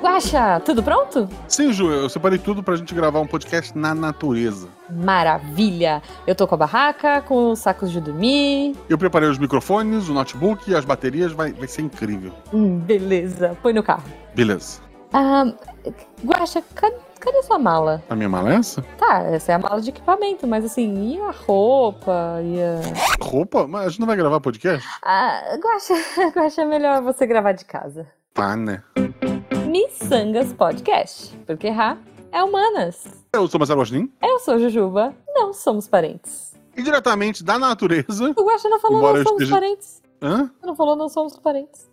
[0.00, 1.28] Guaxa, tudo pronto?
[1.48, 4.68] Sim, Ju, eu separei tudo pra gente gravar um podcast na natureza.
[4.88, 6.02] Maravilha!
[6.26, 8.76] Eu tô com a barraca, com os sacos de dormir.
[8.88, 12.32] Eu preparei os microfones, o notebook e as baterias, vai, vai ser incrível.
[12.52, 14.04] Hum, beleza, põe no carro.
[14.34, 14.80] Beleza.
[15.12, 15.46] Ah,
[16.24, 18.02] Guaxa, cadê, cadê sua mala?
[18.08, 18.82] A minha mala é essa?
[18.98, 22.40] Tá, essa é a mala de equipamento, mas assim, e a roupa?
[22.42, 23.24] E a...
[23.24, 23.66] Roupa?
[23.66, 24.86] Mas a gente não vai gravar podcast?
[25.02, 25.94] Ah, Guaxa,
[26.36, 28.06] Guaxa, é melhor você gravar de casa.
[28.32, 28.82] Tá, né?
[29.68, 31.96] Missangas Podcast, porque Ra
[32.30, 33.04] é humanas.
[33.32, 34.10] Eu sou Marcelo Agostinho.
[34.22, 36.54] Eu sou Jujuba, não somos parentes.
[36.76, 38.32] E diretamente da natureza.
[38.36, 40.02] O Guaxa não falou não eu somos esteja- parentes.
[40.22, 40.50] Hã?
[40.62, 41.88] Não falou não somos parentes.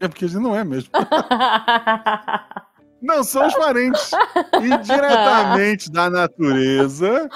[0.00, 0.90] É porque a gente não é mesmo.
[3.02, 4.10] Não somos parentes.
[4.62, 7.28] E diretamente da natureza,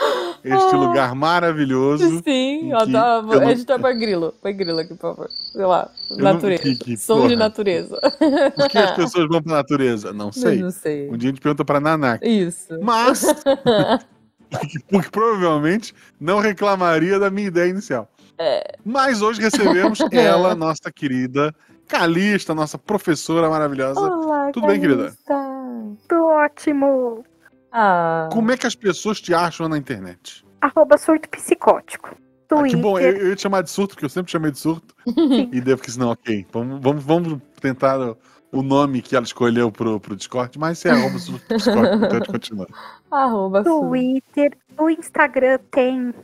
[0.44, 2.04] este lugar maravilhoso.
[2.22, 4.34] Sim, que tá, eu não- editor põe grilo.
[4.42, 5.28] Põe grilo aqui, por favor.
[5.30, 6.62] Sei lá, não- natureza.
[6.62, 7.36] que- que Som de porra.
[7.36, 7.98] natureza.
[8.56, 10.12] Por que as pessoas vão pra natureza?
[10.12, 10.58] Não sei.
[10.62, 11.08] Não sei.
[11.10, 12.26] Um dia a gente pergunta pra Nanak.
[12.28, 12.68] Isso.
[12.82, 13.24] Mas,
[14.90, 18.08] porque provavelmente não reclamaria da minha ideia inicial.
[18.38, 18.76] É.
[18.84, 21.54] Mas hoje recebemos ela, nossa querida
[21.86, 24.00] Calista, nossa professora maravilhosa.
[24.00, 25.12] Olá, Tudo bem, querida?
[26.08, 27.24] Tudo ótimo.
[27.72, 30.44] Ah, Como é que as pessoas te acham na internet?
[30.60, 32.10] Arroba surto psicótico.
[32.14, 32.70] Ah, Twitter.
[32.76, 34.94] que bom, eu, eu ia te chamar de surto, porque eu sempre chamei de surto.
[35.06, 36.46] e devo que não, ok.
[36.52, 38.16] Vamos, vamos, vamos tentar o,
[38.52, 42.10] o nome que ela escolheu pro, pro Discord, mas se é arroba surto Discord, então
[42.10, 42.66] a gente continua.
[43.10, 43.64] arroba.
[43.64, 44.56] Twitter.
[44.78, 46.14] O Instagram tem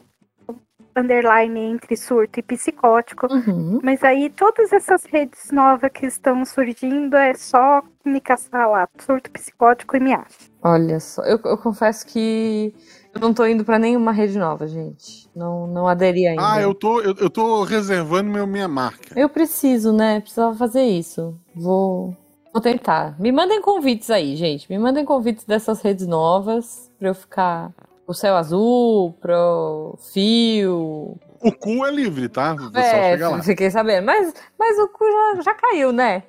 [0.97, 3.27] underline entre surto e psicótico.
[3.33, 3.81] Uhum.
[3.83, 9.31] Mas aí todas essas redes novas que estão surgindo é só me caçar lá, surto
[9.31, 10.51] psicótico e me acha.
[10.63, 12.75] Olha só, eu, eu confesso que
[13.15, 15.29] eu não tô indo pra nenhuma rede nova, gente.
[15.35, 16.53] Não, não aderi ainda.
[16.53, 19.19] Ah, eu tô, eu, eu tô reservando meu, minha marca.
[19.19, 20.21] Eu preciso, né?
[20.21, 21.37] Precisava fazer isso.
[21.55, 22.17] Vou,
[22.53, 23.19] vou tentar.
[23.21, 24.71] Me mandem convites aí, gente.
[24.71, 27.73] Me mandem convites dessas redes novas pra eu ficar.
[28.11, 31.17] O céu azul, pro fio.
[31.41, 32.57] O cu é livre, tá?
[32.75, 33.41] É, chega lá.
[33.41, 34.05] fiquei sabendo.
[34.05, 35.05] Mas, mas o cu
[35.37, 36.25] já, já caiu, né?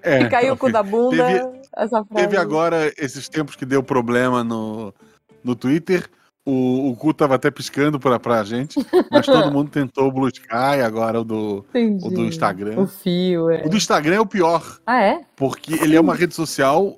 [0.00, 1.26] É, que caiu o cu da bunda.
[1.26, 2.14] Teve- essa frase.
[2.28, 4.94] Teve agora esses tempos que deu problema no,
[5.42, 6.08] no Twitter.
[6.46, 8.78] O, o cu tava até piscando pra, pra gente,
[9.10, 12.06] mas todo mundo tentou o Blue Sky, agora o do, Entendi.
[12.06, 12.78] o do Instagram.
[12.80, 13.66] O fio, é.
[13.66, 15.20] O do Instagram é o pior, Ah, é?
[15.36, 16.94] porque ele é uma rede social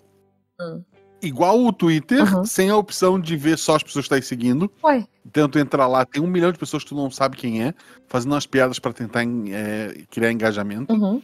[0.61, 0.83] Hum.
[1.23, 2.45] Igual o Twitter, Uhum.
[2.45, 4.71] sem a opção de ver só as pessoas que estão seguindo.
[4.85, 5.07] Ué.
[5.27, 7.75] Então tu entra lá, tem um milhão de pessoas que tu não sabe quem é,
[8.09, 10.93] fazendo umas piadas pra tentar é, criar engajamento.
[10.93, 11.23] Uhum.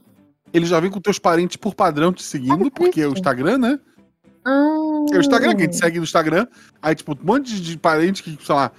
[0.52, 3.80] Ele já vem com teus parentes por padrão te seguindo, porque é o Instagram, né?
[4.44, 6.46] Ah, É o Instagram, quem te segue no Instagram.
[6.80, 8.70] Aí, tipo, um monte de, parente que, sei lá,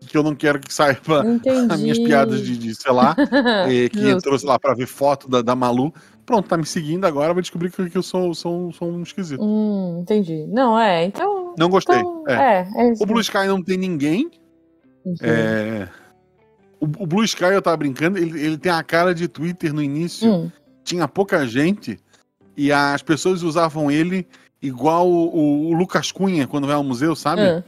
[0.00, 1.66] que eu não quero que saiba Entendi.
[1.72, 3.14] as minhas piadas de, de, sei lá,
[3.68, 5.92] eh, que entrou, sei lá, pra ver foto da, da Malu.
[6.26, 9.40] Pronto, tá me seguindo agora, vai descobrir que, que eu sou, sou, sou um esquisito.
[9.42, 10.44] Hum, entendi.
[10.48, 11.54] Não, é, então.
[11.56, 11.96] Não gostei.
[11.98, 12.34] então, é.
[12.34, 12.92] é, é.
[13.00, 14.28] O Blue Sky não tem ninguém.
[15.22, 15.86] É,
[16.80, 19.80] O, o Blue Sky, eu tava brincando, ele, ele tem a cara de Twitter no
[19.80, 20.28] início.
[20.30, 20.50] Hum.
[20.82, 21.98] Tinha pouca gente
[22.56, 24.26] e as pessoas usavam ele
[24.60, 27.42] igual o, o- Lucas Cunha quando vai ao museu, sabe?
[27.42, 27.62] Ah.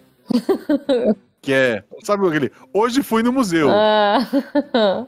[1.40, 2.50] Que é, sabe aquele?
[2.74, 4.26] Hoje fui no museu, Ah.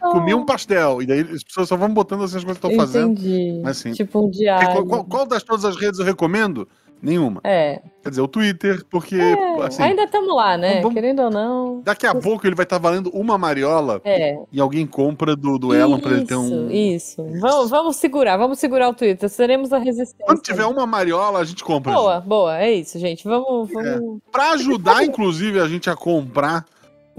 [0.00, 1.00] Comi um pastel.
[1.02, 3.12] E daí as pessoas só vão botando assim as coisas que estão fazendo.
[3.12, 3.60] Entendi.
[3.62, 4.84] Mas, assim, tipo um diário.
[4.86, 6.68] qual, qual- das todas as redes eu recomendo?
[7.00, 7.40] Nenhuma.
[7.44, 10.80] É, Quer dizer, o Twitter, porque é, assim, ainda estamos lá, né?
[10.80, 11.80] vamos- Querendo ou não.
[11.84, 14.36] daqui a pouco ele vai estar valendo uma mariola É.
[14.50, 16.68] e alguém compra do, do Elon pra ele ter um.
[16.68, 17.40] Isso, isso.
[17.40, 19.28] Vamos, vamos segurar, vamos segurar o Twitter.
[19.28, 20.26] Seremos a resistência.
[20.26, 21.92] Quando tiver uma mariola, a gente compra.
[21.92, 23.22] Boa, boa, é isso, gente.
[23.22, 23.70] Vamos.
[23.70, 24.18] vamos...
[24.32, 26.64] Pra ajudar, inclusive, a gente a comprar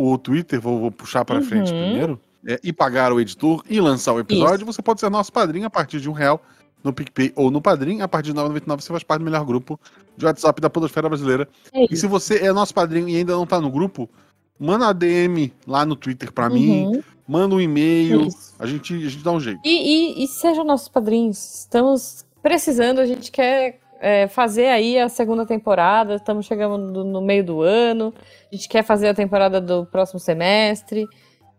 [0.01, 1.43] o Twitter, vou, vou puxar pra Uhum.
[1.43, 5.31] frente primeiro, é, e pagar o editor e lançar o episódio, você pode ser nosso
[5.33, 6.41] padrinho a partir de um real
[6.81, 7.99] no PicPay ou no Padrim.
[8.01, 9.77] A partir de R$ 9,99 você faz parte do melhor grupo
[10.15, 11.49] de WhatsApp da Podosfera Brasileira.
[11.73, 11.97] É E isso.
[11.97, 14.09] se você é nosso padrinho e ainda não tá no grupo,
[14.57, 18.53] manda a DM lá no Twitter mim, Uhum, manda um e-mail, isso.
[18.57, 19.59] a gente, a gente dá um jeito.
[19.65, 21.59] E, e, e sejam nossos padrinhos.
[21.59, 26.15] Estamos precisando, a gente quer é, fazer aí a segunda temporada.
[26.15, 28.13] Estamos chegando no, no meio do ano.
[28.51, 31.07] A gente quer fazer a temporada do próximo semestre.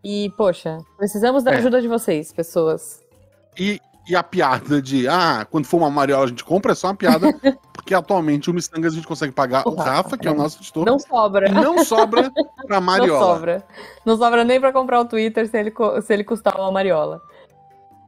[0.03, 1.57] E, poxa, precisamos da É.
[1.57, 3.01] ajuda de vocês, pessoas.
[3.57, 3.79] E,
[4.09, 6.95] e a piada de, ah, quando for uma mariola a gente compra, é só uma
[6.95, 7.27] piada,
[7.71, 10.35] porque atualmente o Missangas a gente consegue pagar o O Rafa, Rafa, que é o
[10.35, 11.47] nosso editor, Não sobra.
[11.47, 12.31] e não sobra
[12.65, 13.19] pra Não mariola.
[13.35, 13.63] sobra.
[14.05, 15.71] Não sobra nem pra comprar o Twitter se ele,
[16.01, 17.21] se ele custar uma mariola.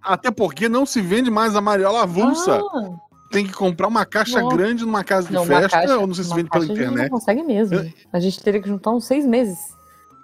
[0.01, 2.59] Até porque não se vende mais a mariola avulsa.
[2.59, 2.89] Ah,
[3.33, 4.55] Tem que comprar uma caixa Nossa.
[4.55, 6.75] grande numa casa de não, festa, caixa- ou não sei se vende pela caixa a
[6.75, 7.11] gente internet.
[7.11, 7.93] não consegue mesmo.
[8.13, 9.57] A gente teria que juntar uns seis meses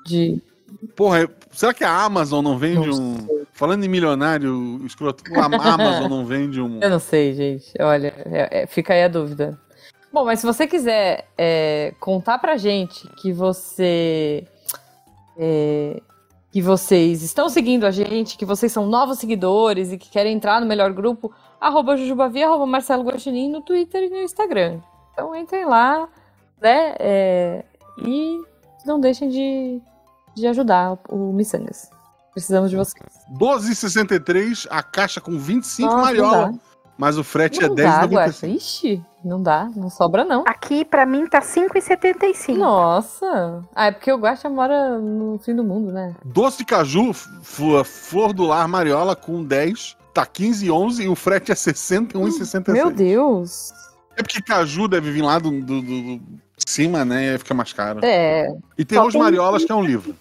[0.06, 0.42] de
[0.96, 3.46] Porra, será que a Amazon não vende Não um.
[3.52, 6.80] Falando em milionário, escroto, a Amazon não vende um.
[6.82, 7.74] Eu não sei, gente.
[7.82, 9.60] Olha, é- é- fica aí a dúvida.
[10.14, 14.46] Bom, mas se você quiser é, contar pra gente que você.
[15.38, 16.02] é,
[16.52, 20.60] que vocês estão seguindo a gente, que vocês são novos seguidores e que querem entrar
[20.60, 24.80] no melhor grupo, arroba Jujubavi, arroba Marcelo Guaxinim no Twitter e no Instagram.
[25.14, 26.08] Então entrem lá,
[26.62, 26.96] né?
[27.00, 27.66] é,
[27.98, 28.42] e
[28.86, 29.82] não deixem de,
[30.36, 31.90] de ajudar o Missangas.
[32.34, 33.06] Precisamos de vocês.
[33.38, 36.52] 12,63, a caixa com 25 Nossa, mariola.
[36.52, 36.60] dá.
[36.98, 38.12] Mas o frete Não é dá, 10,95.
[38.12, 38.48] Guaxa.
[38.48, 40.44] Ixi, não dá, não sobra não.
[40.46, 42.58] Aqui, pra mim, tá 5,75.
[42.58, 43.64] Nossa!
[43.74, 46.14] Ah, é porque o Guaxa mora no fim do mundo, né?
[46.26, 51.56] Doce de caju, flor do lar mariola com 10, tá 15,11 e o frete é
[51.56, 52.74] 61,66.
[52.74, 53.72] Meu Deus!
[54.18, 56.22] É porque caju deve vir lá do, do- do-
[56.68, 57.26] cima, né?
[57.26, 58.00] E aí fica mais caro.
[58.04, 60.16] É, E tem os mariolas, que é um livro.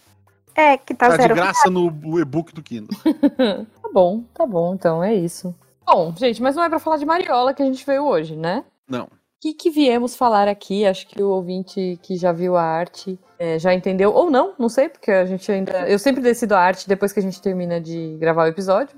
[0.55, 1.35] É, que tá Tá de zero.
[1.35, 1.87] graça no
[2.21, 2.97] e-book do Kindle.
[3.03, 5.55] tá bom, tá bom, então é isso.
[5.87, 8.65] Bom, gente, mas não é pra falar de Mariola que a gente veio hoje, né?
[8.89, 9.05] Não.
[9.05, 10.85] O que, que viemos falar aqui?
[10.85, 14.69] Acho que o ouvinte que já viu a arte é, já entendeu, ou não, não
[14.69, 15.89] sei, porque a gente ainda.
[15.89, 18.97] Eu sempre decido a arte depois que a gente termina de gravar o episódio.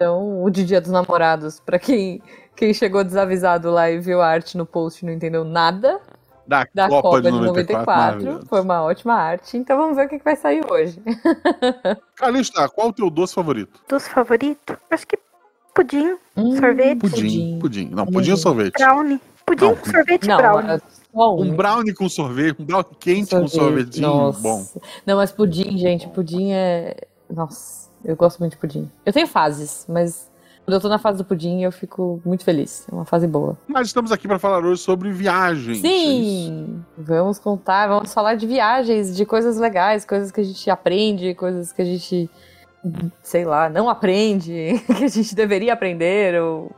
[0.00, 2.22] Então, o de Dia dos Namorados, pra quem,
[2.56, 6.00] quem chegou desavisado lá e viu a arte no post e não entendeu nada,
[6.46, 7.44] Da, da Copa, de 94.
[7.44, 7.84] 94.
[7.86, 8.46] maravilhoso.
[8.48, 9.58] Foi uma ótima arte.
[9.58, 10.98] Então vamos ver o que, que vai sair hoje.
[12.16, 13.78] Calista, qual o teu doce favorito?
[13.86, 15.18] Dos favoritos, acho que
[15.74, 16.16] pudim,
[16.58, 16.98] Sorvete?
[16.98, 17.58] Pudim.
[17.60, 17.90] Pudim.
[17.92, 18.78] Não, pudim ou sorvete?
[18.78, 19.20] brownie.
[19.44, 20.70] Pudim Não, com sorvete e Não, brownie.
[20.70, 20.80] é
[21.18, 24.08] Um brownie com sorvete, um brownie quente com sorvetinho.
[24.08, 24.40] Nossa.
[24.40, 24.66] Bom.
[25.04, 26.96] Não, mas pudim, gente, pudim é.
[27.28, 28.90] Nossa, eu gosto muito de pudim.
[29.04, 30.30] Eu tenho fases, mas
[30.64, 32.86] quando eu tô na fase do pudim, eu fico muito feliz.
[32.90, 33.56] É uma fase boa.
[33.66, 35.78] Mas estamos aqui para falar hoje sobre viagens.
[35.78, 35.80] é?
[35.80, 36.84] Sim!
[36.96, 41.72] Vamos contar, vamos falar de viagens, de coisas legais, coisas que a gente aprende, coisas
[41.72, 42.28] que a gente,
[43.22, 46.70] sei lá, não aprende, que a gente deveria aprender, ou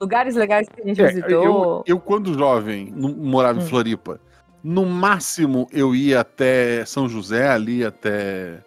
[0.00, 1.42] lugares legais que a gente É, visitou.
[1.44, 3.66] eu, eu, quando jovem, morava em Hum.
[3.66, 4.20] Floripa,
[4.62, 8.58] no máximo eu ia até São José, ali até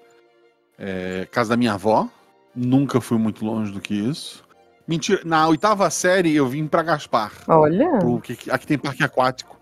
[0.78, 2.08] é, casa da minha avó.
[2.56, 4.44] Nunca fui muito longe do que isso.
[4.88, 7.32] Mentira, na oitava série eu vim pra Gaspar.
[7.48, 8.00] Olha!
[8.00, 9.58] pro- que- aqui tem parque aquático.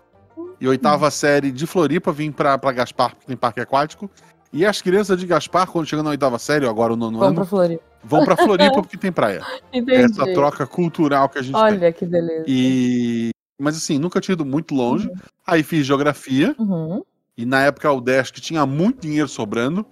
[0.60, 4.10] E oitava série de Floripa vim pra, pra Gaspar, porque tem parque aquático.
[4.52, 7.26] E as crianças de Gaspar, quando chegam na oitava série, ou agora o nono Vamos
[7.28, 7.82] ano, pra Floripa.
[8.02, 9.42] vão pra Floripa porque tem praia.
[9.72, 9.92] Entendi.
[10.02, 11.62] Essa troca cultural que a gente tem.
[11.62, 12.44] Olha que beleza.
[12.46, 13.30] E...
[13.60, 15.10] Mas assim, nunca tinha ido muito longe.
[15.46, 16.54] Aí fiz geografia.
[16.58, 17.02] Uhum.
[17.36, 19.84] E na época o Udesc tinha muito dinheiro sobrando.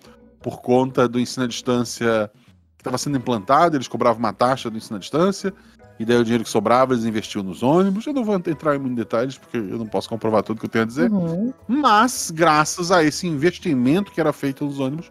[0.44, 2.30] Por conta do ensino à distância
[2.76, 3.78] que estava sendo implantado.
[3.78, 5.54] Eles cobravam uma taxa do ensino à distância.
[5.98, 8.06] E daí o dinheiro que sobrava eles investiam nos ônibus.
[8.06, 10.70] Eu não vou entrar em muitos detalhes, porque eu não posso comprovar tudo que eu
[10.70, 11.10] tenho a dizer.
[11.10, 11.54] Uhum.
[11.66, 15.10] Mas, graças a esse investimento que era feito nos ônibus,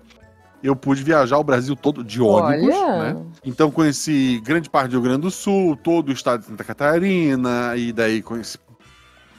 [0.61, 3.13] eu pude viajar o Brasil todo de ônibus, Olha!
[3.13, 3.25] né?
[3.43, 7.75] Então conheci grande parte do Rio Grande do Sul, todo o estado de Santa Catarina,
[7.75, 8.57] e daí conheci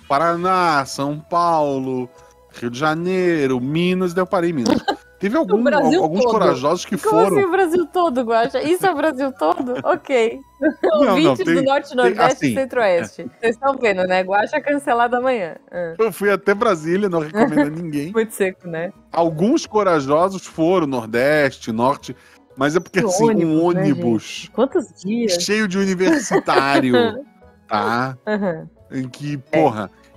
[0.07, 2.11] Paraná, São Paulo,
[2.53, 4.79] Rio de Janeiro, Minas, daí eu parei em Minas.
[5.25, 6.33] Teve algum- alguns todo.
[6.33, 7.37] corajosos que Como foram.
[7.39, 8.61] assim o Brasil todo, Guaxa?
[8.63, 9.75] Isso é o Brasil todo?
[9.85, 10.39] Ok.
[10.83, 13.27] não, Ouvintes tem- do Norte, Nordeste assim, e Centro-Oeste.
[13.41, 14.23] Vocês estão vendo, né?
[14.23, 15.57] Guaxa cancelado amanhã.
[15.73, 18.13] Ah, Eu fui até Brasília, não recomendo a ninguém.
[18.13, 18.93] Muito seco, né?
[19.11, 22.15] Alguns corajosos foram, Nordeste, Norte,
[22.55, 25.43] mas é porque Que assim, um ônibus, né, ônibus Quantos dias?
[25.43, 26.93] cheio de universitário,
[27.67, 28.17] tá?
[28.27, 28.69] Aham.
[28.93, 29.61] Em que, É.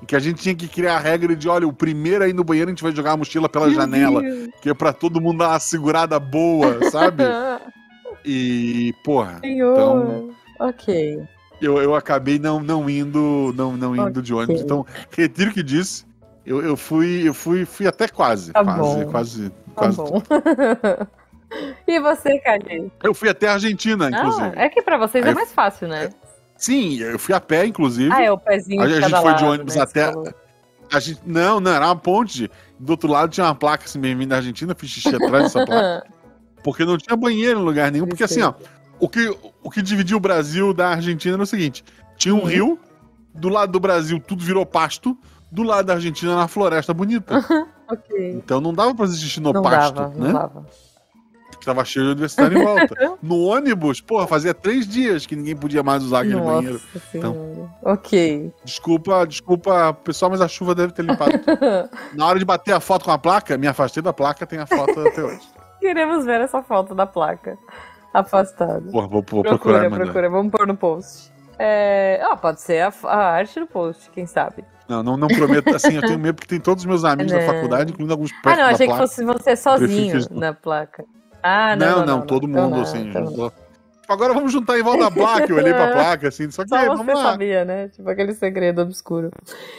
[0.02, 2.44] em que a gente tinha que criar a regra de, olha, o primeiro aí no
[2.44, 4.50] banheiro a gente vai jogar a mochila pela Meu janela, Deus.
[4.62, 7.24] que é pra todo mundo dar uma segurada boa, sabe?
[8.30, 9.72] E, porra, Senhor.
[9.74, 11.22] Então- Ok.
[11.62, 14.62] eu, eu acabei não, não indo, não, não indo de ônibus.
[14.62, 16.06] Então, retiro o que disse.
[16.46, 19.06] Eu, eu fui, eu fui, fui até quase, Tá quase, bom.
[19.12, 19.98] quase, Tá quase.
[19.98, 20.22] bom.
[21.88, 22.92] e você, Cadi?
[23.02, 24.52] Eu fui até a Argentina, inclusive.
[24.58, 26.10] Ah, é que pra vocês Aí é mais fácil, né?
[26.58, 28.12] Sim, eu fui a pé, inclusive.
[28.14, 30.14] Ah, é o pezinho A gente cada foi de ônibus né, até-.
[30.92, 32.50] A gente, não, não, era uma ponte.
[32.80, 36.06] Do outro lado tinha uma placa assim, bem-vindo da Argentina, fiz xixi atrás dessa placa.
[36.64, 38.08] Porque não tinha banheiro em lugar nenhum.
[38.08, 38.54] Porque assim, ó,
[39.00, 41.84] o que, o que dividia o Brasil da Argentina era o seguinte:
[42.18, 42.46] tinha um Uhum.
[42.46, 42.80] rio,
[43.34, 45.18] do lado do Brasil tudo virou pasto,
[45.52, 47.36] do lado da Argentina era uma floresta bonita.
[47.90, 48.32] ok.
[48.32, 50.16] Então não dava pra xixi no Não pasto, dava, né?
[50.28, 50.66] não dava.
[51.60, 53.18] Que tava cheio de universitário em volta.
[53.22, 56.82] No ônibus, porra, fazia três dias que ninguém podia mais usar aquele Nossa banheiro.
[57.12, 57.70] senhora.
[57.84, 58.54] Ok.
[58.64, 61.32] Desculpa, desculpa, pessoal, mas a chuva deve ter limpado.
[62.14, 64.68] Na hora de bater a foto com a placa, me afastei da placa, tem a
[64.68, 65.42] foto até hoje.
[65.80, 67.58] Queremos ver essa foto da placa.
[68.14, 68.90] Afastado.
[68.92, 70.04] Porra, vou, vou procurar procura, mandar.
[70.06, 70.30] procura.
[70.30, 71.32] Vamos pôr no post.
[71.60, 72.22] É...
[72.24, 74.64] ah, pode ser a, a arte do post, quem sabe.
[74.88, 75.76] Não, não, não prometo.
[75.76, 77.46] Assim, eu tenho medo porque tem todos os meus amigos da Não.
[77.46, 79.08] faculdade, incluindo alguns Ah, perto não, da achei que placa.
[79.08, 81.04] fosse você sozinho que- na placa.
[81.44, 82.06] Ah, não, não.
[82.06, 83.30] não, todo Então mundo, não, assim, então não.
[83.30, 83.52] juntou.
[83.52, 85.52] Tipo, agora vamos juntar em volta da placa.
[85.52, 87.24] Eu olhei pra placa, assim, só que Só vamos você lá.
[87.32, 87.90] sabia, né?
[87.90, 89.32] Tipo aquele segredo obscuro.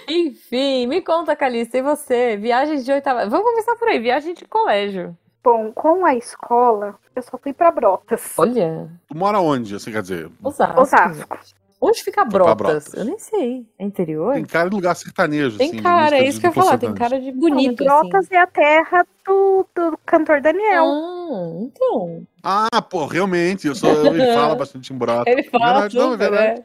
[0.07, 2.37] Enfim, me conta, Calista, e você?
[2.37, 3.27] Viagens de oitava.
[3.29, 5.17] Vamos começar por aí, viagem de colégio.
[5.43, 8.35] Bom, com a escola, eu só fui pra Brotas.
[8.37, 10.31] Olha, Tu mora onde, assim, quer dizer?
[10.43, 10.81] Osasco.
[10.81, 11.38] Osasco.
[11.80, 12.56] Onde fica Brotas?
[12.56, 12.94] Brotas.
[12.94, 13.64] Eu nem sei.
[13.78, 14.35] É interior?
[14.35, 15.80] Tem cara de lugar sertanejo, Tem assim.
[15.82, 16.76] cara, é isso que eu ia falar.
[16.78, 18.35] Tem cara de bonito, Brotas assim.
[18.35, 20.85] é a terra do, do cantor Daniel.
[20.85, 22.26] Ah, então.
[22.42, 25.30] Ah, pô, realmente, eu sou, ele fala bastante em brota.
[25.30, 26.64] Ele fala verdade, não, é verdade.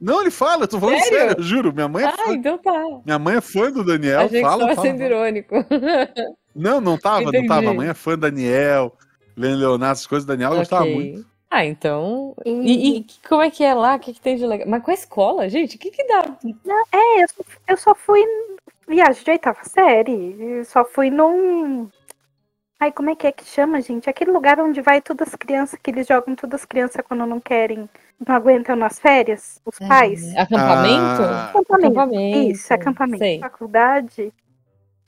[0.00, 1.18] Não, ele fala, eu tô falando Sério?
[1.18, 1.72] sério, eu juro.
[1.74, 2.32] Minha mãe é Ah, fã.
[2.32, 2.84] então tá.
[3.04, 5.10] Minha mãe é fã do Daniel, Achei que fala, estava fala, sendo fala.
[5.10, 5.54] irônico.
[6.54, 7.48] Não, não tava, não Entendi.
[7.48, 7.70] tava.
[7.70, 8.92] A mãe é fã do Daniel,
[9.36, 10.24] Leonardo, essas coisas.
[10.24, 11.26] Daniel eu gostava muito.
[11.50, 12.34] Ah, então.
[12.44, 13.94] E, E, e como é que é lá?
[13.96, 14.68] O que, que tem de legal?
[14.68, 16.22] Mas com a escola, gente, o que, que dá?
[16.92, 20.36] é, eu, só- eu só fui em viagem de oitava série.
[20.40, 21.88] Eu só fui num.
[22.80, 24.08] Ai, como é que é que chama, gente?
[24.08, 27.40] Aquele lugar onde vai todas as crianças, que eles jogam todas as crianças quando não
[27.40, 27.88] querem,
[28.24, 30.36] não aguentam nas férias, os pais.
[30.36, 31.22] Acampamento?
[31.22, 31.86] Ah, Acampamento.
[31.86, 32.52] Acampamento.
[32.52, 33.18] Isso, acampamento.
[33.24, 33.40] Sei.
[33.40, 34.32] Faculdade.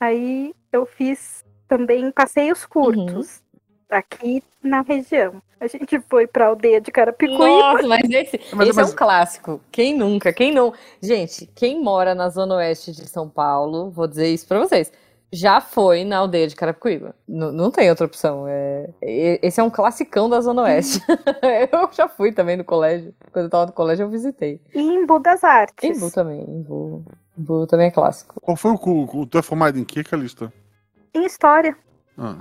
[0.00, 3.42] Aí eu fiz também passeios curtos.
[3.90, 5.42] Aqui na região.
[5.60, 7.38] A gente foi pra aldeia de Carapicuíba.
[7.46, 9.60] Nossa, mas esse, Mas- esse mas- é um clássico.
[9.70, 10.32] Quem nunca?
[10.32, 10.72] Quem não?
[11.02, 14.90] Gente, quem mora na zona oeste de São Paulo, vou dizer isso pra vocês,
[15.32, 17.14] já foi na aldeia de Carapicuíba.
[17.28, 18.46] N- não tem outra opção.
[18.48, 18.88] É...
[19.02, 21.00] Esse é um classicão da zona oeste.
[21.72, 23.14] eu já fui também no colégio.
[23.32, 24.60] Quando eu tava no colégio, eu visitei.
[24.74, 25.84] E em Budas Artes.
[25.96, 26.40] Embu também.
[26.40, 27.04] Embu,
[27.38, 28.40] Embu também é clássico.
[28.40, 29.26] Qual foi o cu?
[29.26, 30.50] Tu é formado em que, Calista?
[31.14, 31.76] Em história.
[32.16, 32.36] Ah,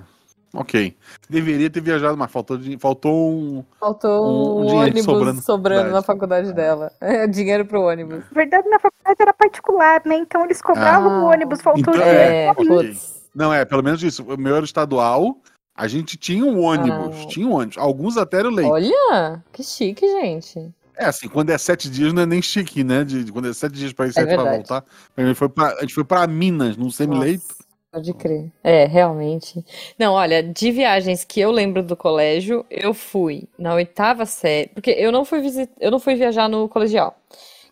[0.54, 0.96] ok.
[1.30, 3.64] Deveria ter viajado, mas faltou, faltou um.
[3.80, 6.92] Faltou Um- um ônibus sobrando sobrando, na na faculdade dela.
[7.02, 8.20] É, dinheiro pro ônibus.
[8.32, 10.16] Na verdade, minha faculdade era particular, né?
[10.16, 11.24] Então eles cobravam Ah.
[11.24, 12.20] o ônibus, faltou Então, dinheiro.
[12.20, 12.66] É, ok.
[12.68, 13.20] putz.
[13.36, 14.24] Não, é, pelo menos isso.
[14.24, 15.38] O meu era estadual,
[15.76, 17.16] a gente tinha um ônibus.
[17.24, 17.28] Ah.
[17.28, 17.78] Tinha um ônibus.
[17.78, 18.70] Alguns até eram leite.
[18.72, 20.70] Olha, que chique, gente.
[20.98, 23.06] É, assim, quando é sete dias não é nem chique, né?
[23.06, 24.84] De, de- quando é sete dias pra ir, É sete pra voltar.
[25.16, 27.56] A gente foi pra, a gente foi pra Minas, num semi-leito.
[27.92, 28.52] Pode crer.
[28.64, 29.66] É, realmente.
[29.98, 34.92] Não, olha, de viagens que eu lembro do colégio, eu fui na oitava série, porque
[34.92, 35.72] eu não fui visit...
[35.80, 37.18] eu não fui viajar no colegial,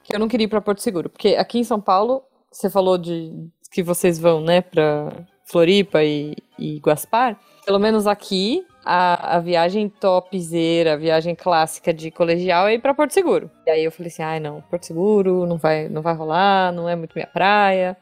[0.03, 2.97] que eu não queria ir para Porto Seguro, porque aqui em São Paulo, você falou
[2.97, 3.31] de
[3.71, 5.12] que vocês vão, né, para
[5.45, 12.09] Floripa e, e Guaspar, pelo menos aqui a, a viagem topzera, a viagem clássica de
[12.09, 13.51] colegial é ir para Porto Seguro.
[13.67, 16.89] E aí eu falei assim, ai não, Porto Seguro não vai, não vai rolar, não
[16.89, 17.95] é muito minha praia.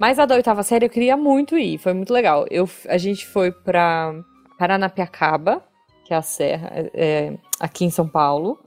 [0.00, 2.46] Mas a da oitava série eu queria muito ir, foi muito legal.
[2.50, 4.14] Eu, a gente foi pra
[4.58, 5.62] Paranapiacaba,
[6.06, 8.58] que é a serra, é, aqui em São Paulo.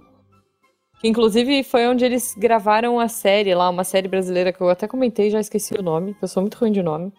[1.04, 5.32] Inclusive foi onde eles gravaram a série lá, uma série brasileira que eu até comentei,
[5.32, 7.12] já esqueci o nome, que eu sou muito ruim de nome.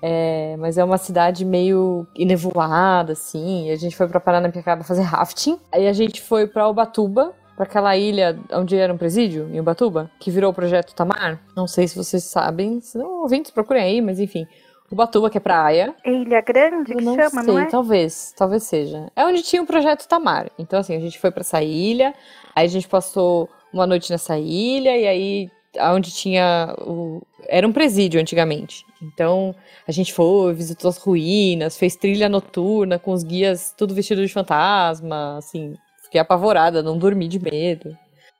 [0.00, 3.70] É, mas é uma cidade meio enevoada, assim.
[3.70, 5.58] A gente foi pra Paranapiacaba fazer rafting.
[5.70, 10.10] Aí a gente foi pra Ubatuba, pra aquela ilha onde era um presídio, em Ubatuba,
[10.18, 11.40] que virou o projeto Tamar.
[11.56, 14.46] Não sei se vocês sabem, se não ouvintes procurem aí, mas enfim.
[14.90, 15.94] Ubatuba, que é praia.
[16.04, 17.66] É Ilha Grande Eu que não chama, sei, não é?
[17.66, 19.10] talvez, talvez seja.
[19.16, 20.50] É onde tinha o projeto Tamar.
[20.58, 22.12] Então, assim, a gente foi pra essa ilha,
[22.54, 25.50] aí a gente passou uma noite nessa ilha, e aí
[25.94, 27.22] onde tinha o.
[27.48, 28.84] Era um presídio antigamente.
[29.00, 29.54] Então,
[29.86, 34.32] a gente foi, visitou as ruínas, fez trilha noturna com os guias tudo vestido de
[34.32, 35.74] fantasma, assim.
[36.12, 37.96] Fiquei apavorada, não dormi de medo.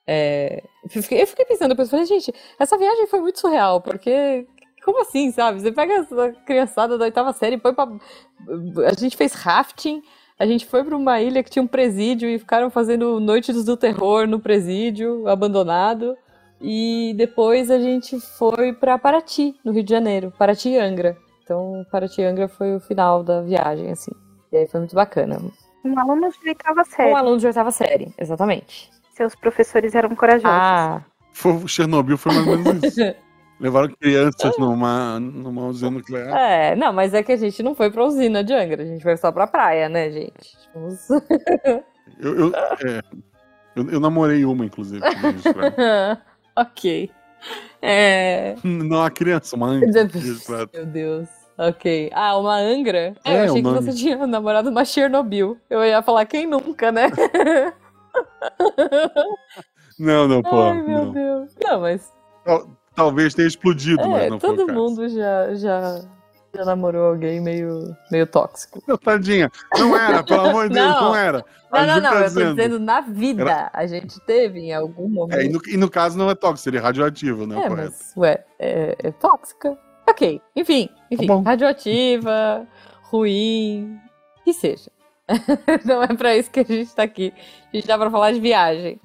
[0.06, 0.62] É,
[0.94, 4.46] eu, fiquei, eu fiquei pensando depois, falei, gente, essa viagem foi muito surreal, porque
[4.84, 5.58] como assim, sabe?
[5.58, 7.88] Você pega essa criançada da oitava série e põe pra.
[8.86, 10.02] A gente fez rafting,
[10.38, 13.74] a gente foi pra uma ilha que tinha um presídio e ficaram fazendo Noites do
[13.74, 16.14] Terror no presídio, abandonado.
[16.60, 21.16] E depois a gente foi pra Paraty, no Rio de Janeiro, Paraty e Angra.
[21.42, 24.12] Então, Paraty e Angra foi o final da viagem, assim.
[24.52, 25.40] E aí foi muito bacana.
[25.84, 27.12] Um aluno de oitava Um série.
[27.14, 28.90] aluno de oitava série, exatamente.
[29.14, 30.48] Seus professores eram corajosos.
[30.50, 33.00] Ah, Foi, Chernobyl foi mais ou menos isso.
[33.60, 36.36] Levaram crianças numa, numa usina nuclear.
[36.36, 39.02] é, não, mas é que a gente não foi pra usina de Angra, a gente
[39.02, 40.58] foi só pra praia, né, gente?
[42.18, 43.00] Eu, eu, é,
[43.76, 45.00] eu, eu namorei uma, inclusive.
[46.56, 47.10] ok.
[47.80, 48.54] É.
[48.62, 50.04] Não a criança, uma angra.
[50.06, 50.70] registrada.
[50.74, 51.28] Meu Deus.
[51.68, 52.10] Ok.
[52.14, 53.14] Ah, uma Angra?
[53.24, 53.80] É, É, eu achei que nome.
[53.82, 55.56] você tinha namorado uma Chernobyl.
[55.70, 57.10] Eu ia falar quem nunca, né?
[59.98, 60.60] Não, não, pô.
[60.62, 61.12] Ai, meu não.
[61.12, 61.54] Deus.
[61.62, 62.12] Não, mas
[62.44, 66.00] Tal- Talvez tenha explodido, mas é, não foi o todo mundo já, já,
[66.54, 68.82] já namorou alguém meio, meio tóxico.
[68.86, 69.50] Meu, tadinha.
[69.78, 71.00] Não era, pelo amor de Deus, Não.
[71.04, 71.42] não era.
[71.72, 72.54] Não, não, não, tá eu tô dizendo.
[72.56, 73.70] dizendo na vida.
[73.72, 75.38] A gente teve em algum momento.
[75.38, 77.64] É, e, no, e no caso não é tóxico, seria radioativo, né?
[77.64, 77.92] É, correto.
[77.92, 79.78] mas, ué, é, é tóxica.
[80.12, 82.66] Ok, enfim, enfim, Tá radioativa,
[83.04, 83.98] ruim,
[84.44, 84.90] que seja.
[85.84, 87.32] Não é pra isso que a gente tá aqui.
[87.72, 89.00] A gente dá pra falar de viagem.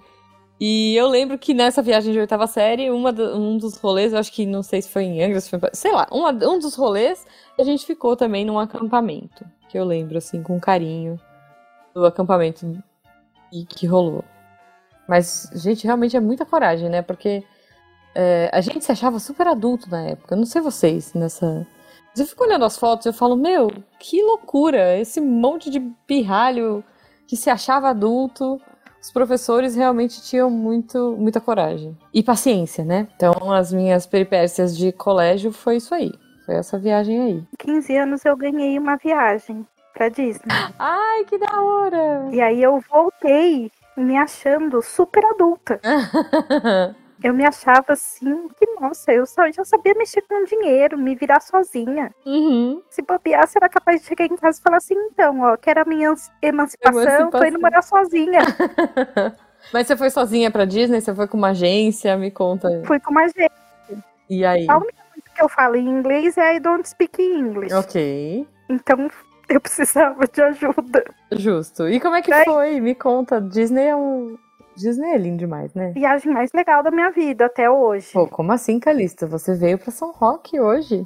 [0.59, 4.19] E eu lembro que nessa viagem de oitava série, uma do- um dos rolês, eu
[4.19, 6.75] acho que não sei se foi em Angra, se foi, sei lá, uma- um dos
[6.75, 7.25] rolês,
[7.59, 11.19] a gente ficou também num acampamento, que eu lembro assim com carinho
[11.93, 12.65] do acampamento
[13.69, 14.23] que rolou.
[15.07, 17.01] Mas, gente, realmente é muita coragem, né?
[17.03, 17.43] Porque
[18.19, 20.33] é, a gente se achava super adulto na época.
[20.33, 21.67] Eu não sei vocês nessa.
[22.09, 24.97] Mas eu fico olhando as fotos e eu falo, meu, que loucura!
[24.97, 26.83] Esse monte de pirralho
[27.27, 28.59] que se achava adulto.
[28.99, 31.95] Os professores realmente tinham muito, muita coragem.
[32.11, 33.07] E paciência, né?
[33.15, 36.11] Então, as minhas peripécias de colégio foi isso aí.
[36.43, 37.43] Foi essa viagem aí.
[37.59, 40.41] 15 anos eu ganhei uma viagem pra Disney.
[40.79, 42.29] Ai, que da hora!
[42.31, 45.79] E aí eu voltei me achando super adulta.
[47.23, 51.39] Eu me achava assim, que nossa, eu só já sabia mexer com dinheiro, me virar
[51.41, 52.13] sozinha.
[52.25, 52.81] uhum.
[52.89, 55.85] Se bobear, era capaz de chegar em casa e falar assim, então, ó, quero a
[55.85, 57.47] minha ans- emancipação, tô Emancipação.
[57.47, 58.39] indo morar sozinha.
[59.73, 61.01] Mas você foi sozinha pra Disney?
[61.01, 62.15] Você foi com uma agência?
[62.15, 62.83] Me conta.
[62.85, 63.51] Fui com uma gente.
[64.29, 64.65] E aí?
[64.69, 67.73] A única coisa que eu falo em inglês é I don't speak English.
[67.73, 68.47] Ok.
[68.69, 69.09] Então
[69.49, 71.03] eu precisava de ajuda.
[71.31, 71.87] Justo.
[71.89, 72.79] E como é que Daí- foi?
[72.79, 73.41] Me conta.
[73.41, 74.37] Disney é um.
[74.77, 75.91] Disney é lindo demais, né?
[75.91, 78.11] Viagem mais legal da minha vida até hoje.
[78.13, 79.25] Pô, como assim, Calista?
[79.25, 81.05] Você veio pra São Roque hoje?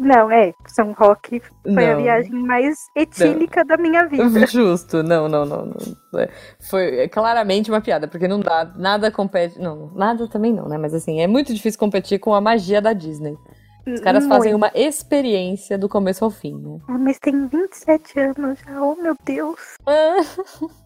[0.00, 2.02] Não, é, São Roque foi a Não.
[2.02, 4.22] viagem mais etílica da minha vida.
[4.46, 5.02] Justo.
[5.02, 5.66] Não, não, não.
[5.66, 6.20] não.
[6.20, 6.28] É,
[6.70, 8.70] Foi é claramente uma piada, porque não dá.
[8.76, 9.58] Nada compete.
[9.60, 10.78] Não, nada também não, né?
[10.78, 13.36] Mas assim, é muito difícil competir com a magia da Disney.
[13.86, 16.78] Os caras fazem uma experiência do começo ao fim, né?
[16.88, 19.58] Ah, Mas tem 27 anos já, oh meu Deus.
[19.86, 20.16] Ah,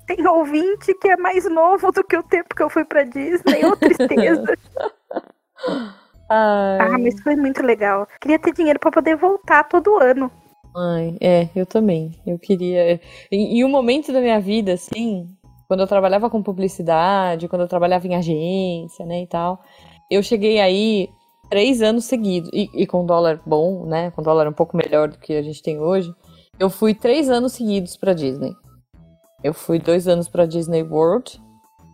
[0.06, 3.64] Tem ouvinte que é mais novo do que o tempo que eu fui pra Disney,
[3.64, 4.56] ô tristeza.
[6.30, 6.78] ai.
[6.80, 8.06] ah, mas foi muito legal.
[8.20, 10.30] Queria ter dinheiro pra poder voltar todo ano.
[10.76, 12.12] Ai, é, eu também.
[12.26, 13.00] Eu queria.
[13.30, 15.28] Em, em um momento da minha vida, assim,
[15.68, 19.60] quando eu trabalhava com publicidade, quando eu trabalhava em agência, né, e tal,
[20.10, 21.08] eu cheguei aí
[21.48, 25.18] três anos seguidos, e, e com dólar bom, né, com dólar um pouco melhor do
[25.18, 26.14] que a gente tem hoje,
[26.58, 28.54] eu fui três anos seguidos pra Disney.
[29.44, 31.40] Eu fui dois anos pra Disney World,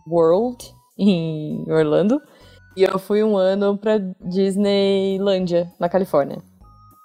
[0.07, 0.57] World,
[0.97, 2.21] em Orlando,
[2.75, 6.41] e eu fui um ano pra Disneylândia, na Califórnia.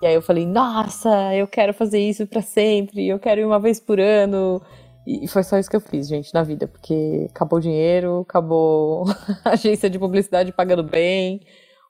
[0.00, 3.58] E aí eu falei, nossa, eu quero fazer isso pra sempre, eu quero ir uma
[3.58, 4.62] vez por ano.
[5.06, 9.04] E foi só isso que eu fiz, gente, na vida, porque acabou o dinheiro, acabou
[9.44, 11.40] a agência de publicidade pagando bem.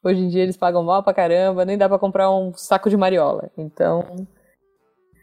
[0.03, 2.97] Hoje em dia eles pagam mal pra caramba, nem dá pra comprar um saco de
[2.97, 3.51] mariola.
[3.57, 4.05] Então.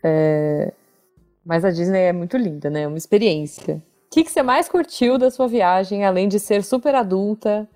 [0.03, 0.73] é,
[1.45, 2.81] Mas a Disney é muito linda, né?
[2.83, 3.75] É uma experiência.
[4.07, 7.67] O que, que você mais curtiu da sua viagem, além de ser super adulta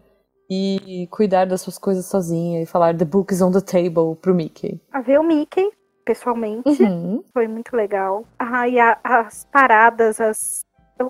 [0.49, 4.33] e cuidar das suas coisas sozinha e falar The book is on the table pro
[4.33, 4.79] Mickey?
[4.91, 5.69] A ver o Mickey,
[6.05, 7.23] pessoalmente, Uhum.
[7.33, 8.23] foi muito legal.
[8.39, 10.61] Ah, e a- as paradas, as,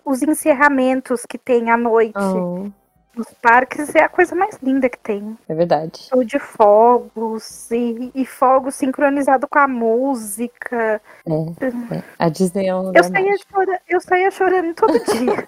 [0.04, 2.70] os encerramentos que tem à noite Oh,
[3.20, 5.38] nos parques é a coisa mais linda que tem.
[5.48, 6.08] é verdade.
[6.10, 11.02] Show de fogos e, e fogos sincronizado com a música.
[11.28, 12.04] É.
[12.18, 13.54] A Disney é um lugar Eu saía, mágico.
[13.54, 15.48] chora, eu saía chorando todo dia.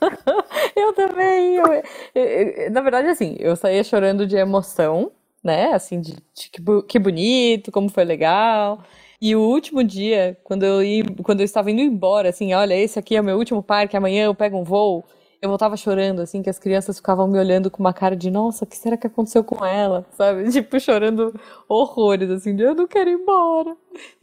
[0.75, 1.55] Eu também.
[1.55, 5.11] eu- eu- na verdade, assim, eu saía chorando de emoção,
[5.43, 5.71] né?
[5.73, 8.83] Assim, de, de que, que bonito, como foi legal.
[9.21, 12.97] E o último dia, quando eu, ia, quando eu estava indo embora, assim, olha, esse
[12.99, 15.05] aqui é o meu último parque, amanhã eu pego um voo.
[15.41, 18.63] Eu voltava chorando, assim, que as crianças ficavam me olhando com uma cara de, nossa,
[18.63, 20.05] o que será que aconteceu com ela?
[20.11, 20.43] Sabe?
[20.53, 21.33] Tipo, chorando
[21.67, 23.75] horrores, assim, de eu não quero ir embora,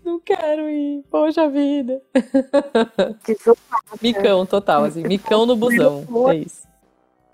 [0.05, 2.01] não quero ir, poxa vida.
[3.27, 3.99] Desolada.
[4.01, 6.07] Micão total, assim, micão no busão.
[6.31, 6.69] É isso.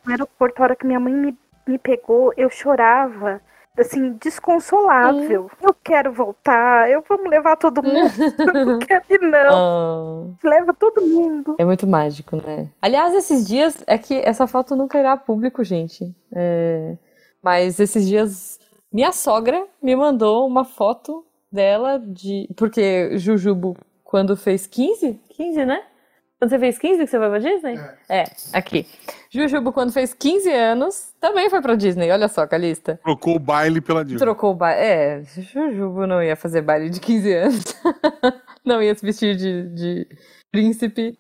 [0.03, 3.43] No aeroporto, a hora que minha mãe me, me pegou, eu chorava.
[3.77, 5.51] Assim, desconsolável.
[5.61, 8.13] Eu quero voltar, eu vamos levar todo mundo.
[8.39, 10.37] eu não quero ir, não.
[10.43, 10.49] Ah.
[10.49, 11.57] Leva todo mundo.
[11.59, 12.69] É muito mágico, né?
[12.81, 16.15] Aliás, esses dias é que essa foto nunca irá a público, gente.
[16.33, 16.97] É,
[17.43, 18.61] Mas esses dias
[18.95, 22.49] minha sogra me mandou uma foto dela de.
[22.57, 25.21] Porque Jujubo, quando fez 15?
[25.31, 25.83] 15, né?
[26.45, 27.81] Quando você fez 15 que você foi pra Disney?
[28.07, 28.87] É, aqui.
[29.31, 32.11] Jujubo, quando fez 15 anos, também foi pra Disney.
[32.11, 33.01] Olha só, Calista.
[33.03, 34.19] Trocou o baile pela Disney.
[34.19, 34.79] Trocou o baile.
[34.83, 37.65] É, Jujubo não ia fazer baile de 15 anos.
[38.63, 40.07] não ia se vestir de, de
[40.53, 41.19] príncipe.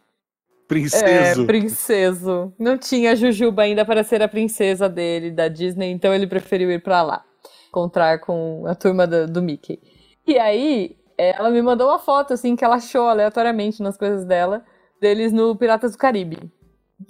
[0.68, 1.42] Princeso.
[1.42, 2.52] É, princeso.
[2.58, 6.82] Não tinha Jujuba ainda para ser a princesa dele, da Disney, então ele preferiu ir
[6.82, 7.24] pra lá.
[7.70, 9.80] Encontrar com a turma do, do Mickey.
[10.26, 14.26] E aí, é, ela me mandou uma foto, assim, que ela achou aleatoriamente nas coisas
[14.26, 14.62] dela,
[15.04, 16.38] deles no Piratas do Caribe.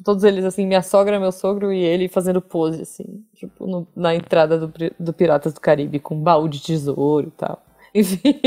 [0.04, 4.14] Todos eles, assim, minha sogra, meu sogro e ele fazendo pose, assim, tipo, no- na
[4.14, 7.62] entrada do, do Piratas do Caribe, com baú de tesouro e tal.
[7.94, 8.40] Enfim.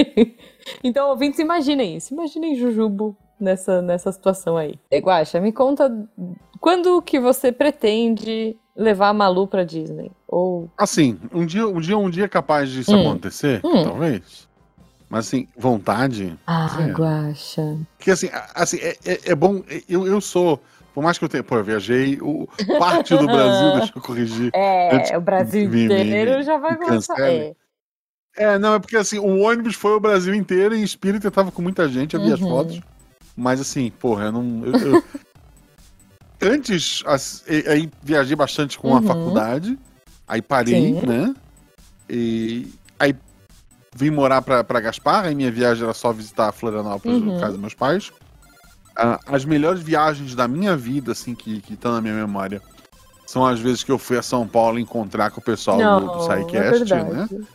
[0.83, 2.13] Então, ouvintes, imaginem isso.
[2.13, 4.75] Imaginem Jujubo nessa, nessa situação aí.
[4.93, 5.89] Guaxa, me conta
[6.59, 10.11] quando que você pretende levar a Malu pra Disney?
[10.27, 10.69] Ou.
[10.77, 13.01] Assim, um dia, um dia, um dia é capaz disso Hum.
[13.09, 13.83] acontecer, Hum.
[13.83, 14.46] talvez.
[15.09, 16.37] Mas assim, vontade.
[16.45, 16.91] Ah, É.
[16.91, 17.77] Guaxa.
[17.97, 19.63] Porque assim, assim é, é- é bom.
[19.87, 20.61] Eu, eu sou.
[20.93, 21.43] Por mais que eu tenha.
[21.43, 22.17] Pô, eu viajei.
[22.21, 24.51] O, parte do Brasil, deixa eu corrigir.
[24.91, 27.15] Antes É, o Brasil inteiro já vai começar.
[27.15, 27.55] cancele.
[28.35, 28.43] É.
[28.53, 31.31] É, não, é porque assim, o ônibus foi o Brasil inteiro e em espírito eu
[31.31, 32.49] tava com muita gente, eu vi as Uhum.
[32.49, 32.79] fotos.
[33.35, 34.65] Mas assim, porra, eu não.
[34.65, 35.03] eu- eu-
[36.41, 39.07] Antes, as- aí viajei bastante com a Uhum.
[39.07, 39.77] faculdade,
[40.27, 41.01] aí parei, Sim.
[41.05, 41.33] né?
[42.07, 42.67] E
[42.99, 43.15] aí
[43.97, 47.33] vim morar pra, pra Gaspar, aí minha viagem era só visitar Florianópolis, Uhum.
[47.33, 48.11] no casa dos meus pais.
[48.95, 52.61] Ah, as melhores viagens da minha vida, assim, que estão na minha memória,
[53.25, 56.17] são as vezes que eu fui a São Paulo encontrar com o pessoal do, do
[56.17, 57.13] Não, é SciCast, verdade.
[57.33, 57.45] né?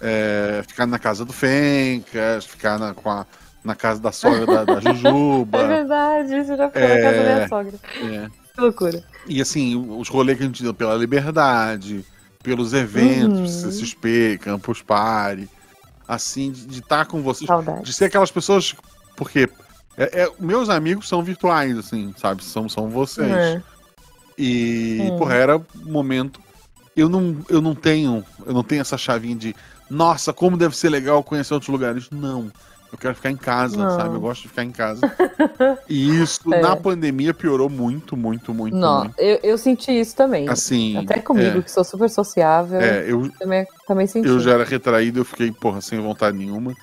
[0.00, 3.26] É, ficar na casa do Fencas, ficar na, com a-
[3.64, 5.66] na casa da sogra da, da É Jujuba.
[5.66, 7.02] verdade, isso já foi na É.
[7.02, 7.74] casa da minha sogra.
[7.96, 8.28] é.
[8.54, 9.04] Que loucura.
[9.26, 12.04] E assim, os rolês que a gente deu pela liberdade,
[12.42, 13.70] pelos eventos, Uhum.
[13.72, 15.48] CCXP, Campus Party,
[16.08, 17.84] assim, de estar com vocês, Saudade.
[17.84, 18.74] de ser aquelas pessoas,
[19.16, 19.48] porque
[19.96, 22.42] é- é- meus amigos são virtuais, assim, sabe?
[22.42, 23.30] São, são vocês.
[23.30, 23.62] É.
[24.38, 25.18] E, Hum.
[25.18, 26.40] porra, era um momento.
[26.96, 28.24] Eu não, eu não tenho.
[28.46, 29.54] Eu não tenho essa chavinha de.
[29.90, 32.08] Nossa, como deve ser legal conhecer outros lugares.
[32.10, 32.50] Não.
[32.90, 33.96] Eu quero ficar em casa, Não.
[33.96, 34.14] sabe?
[34.14, 35.00] Eu gosto de ficar em casa.
[35.88, 36.60] e isso, É.
[36.62, 39.18] na pandemia, piorou muito, muito, muito, Não, muito.
[39.18, 40.48] eu, eu senti isso também.
[40.48, 40.96] Assim.
[40.96, 44.26] Até comigo, que sou super sociável, É, é, eu, também, também senti.
[44.26, 46.74] eu já era retraído, eu fiquei, porra, sem vontade nenhuma.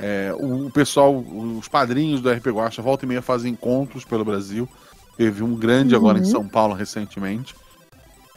[0.00, 4.68] É, o, pessoal, os padrinhos do RP Guacha, volta e meia fazem encontros pelo Brasil.
[5.16, 6.26] Teve um grande agora em Uhum.
[6.26, 7.54] São Paulo recentemente.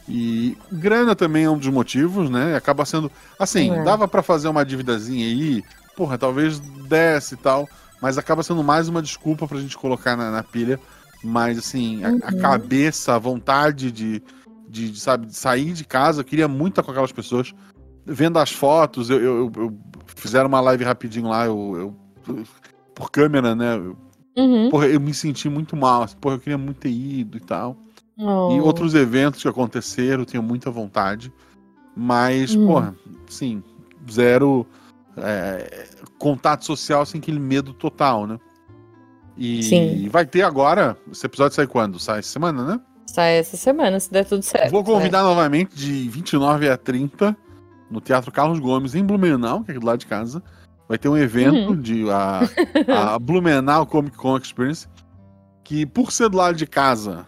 [0.08, 2.54] E grana também é um dos motivos, né?
[2.56, 3.10] Acaba sendo.
[3.38, 3.82] Assim, É.
[3.82, 5.62] dava pra fazer uma dívidazinha aí,
[5.98, 7.68] porra, talvez desse e tal,
[8.00, 10.78] mas acaba sendo mais uma desculpa pra gente colocar na, na pilha.
[11.24, 12.38] Mas, assim, a, a Uhum.
[12.38, 14.22] cabeça, a vontade de,
[14.68, 17.52] de, de, sabe, de sair de casa, eu queria muito estar com aquelas pessoas.
[18.06, 19.78] Vendo as fotos, eu, eu, eu- eu-
[20.14, 21.96] fizeram uma live rapidinho lá, eu,
[22.94, 23.76] por câmera, né?
[24.36, 24.70] Uhum.
[24.70, 26.04] porra, eu me senti muito mal.
[26.04, 27.76] assim, Porra, eu queria muito ter ido e tal.
[28.16, 28.52] Oh.
[28.52, 31.32] E outros eventos que aconteceram, eu tenho muita vontade.
[31.96, 32.66] Mas, Hum.
[32.66, 32.94] porra,
[33.28, 33.60] sim,
[34.08, 34.64] zero
[35.22, 35.86] é,
[36.18, 38.38] contato social sem aquele medo total, né?
[39.36, 40.08] E Sim.
[40.08, 40.96] vai ter agora.
[41.12, 41.98] Esse episódio sai quando?
[41.98, 42.80] Sai essa semana, né?
[43.06, 44.70] Sai essa semana, se der tudo certo.
[44.70, 47.36] Vou convidar novamente de 29 a 30
[47.90, 50.42] no Teatro Carlos Gomes, em Blumenau, que é do lado de casa.
[50.88, 51.80] Vai ter um evento Uhum.
[51.80, 52.40] de a,
[53.14, 54.86] a Blumenau Comic Con Experience,
[55.64, 57.26] que por ser do lado de casa,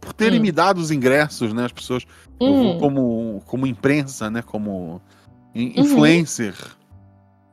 [0.00, 0.42] por terem Hum.
[0.42, 2.04] me dado os ingressos, né, as pessoas,
[2.40, 5.00] eu Hum, vou como, como imprensa, né, como
[5.54, 5.72] Uhum.
[5.76, 6.54] influencer.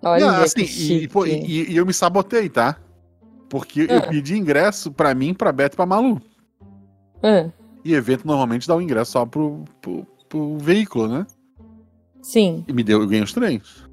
[0.03, 2.77] Olha, Não, assim, e, pô, e- e eu me sabotei, tá?
[3.49, 4.01] Porque eu Ah.
[4.01, 6.21] pedi ingresso pra mim, pra Beto e pra Malu.
[7.21, 7.49] Ah,
[7.85, 11.25] E evento normalmente dá o ingresso só pro, pro, pro veículo, né?
[12.21, 12.63] sim.
[12.67, 13.83] E me deu, eu ganhei os três.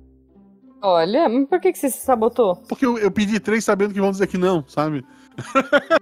[0.83, 2.57] Olha, mas por que, que você se sabotou?
[2.69, 5.05] Porque eu, eu pedi três sabendo que vão dizer que não, sabe?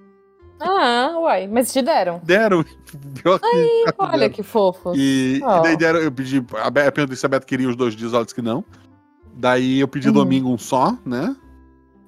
[0.60, 2.20] Ah, uai, mas te deram.
[2.24, 2.64] Deram.
[3.22, 3.84] Pior que.
[3.96, 4.92] Olha que fofo.
[4.96, 5.60] E, Ó.
[5.60, 6.44] e daí deram, eu pedi.
[6.60, 8.64] A Be- eu perguntei se a Beto queria os dois dias, ela disse que não.
[9.38, 10.14] Daí eu pedi Uhum.
[10.14, 11.36] domingo um só, né?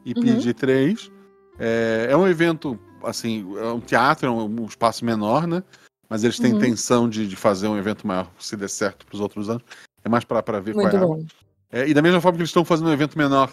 [0.04, 0.20] E Uhum.
[0.20, 1.10] pedi três.
[1.58, 5.62] É, é um evento, assim, é um teatro, é um, um espaço menor, né?
[6.08, 6.56] Mas eles têm Uhum.
[6.56, 9.62] intenção de, de fazer um evento maior, se der certo pros outros anos.
[10.04, 11.06] É mais pra ver Muito qual é.
[11.06, 11.24] bom.
[11.70, 13.52] É, e da mesma forma que eles estão fazendo um evento menor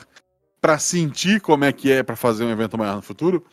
[0.59, 3.45] pra sentir como é que é pra fazer um evento maior no futuro,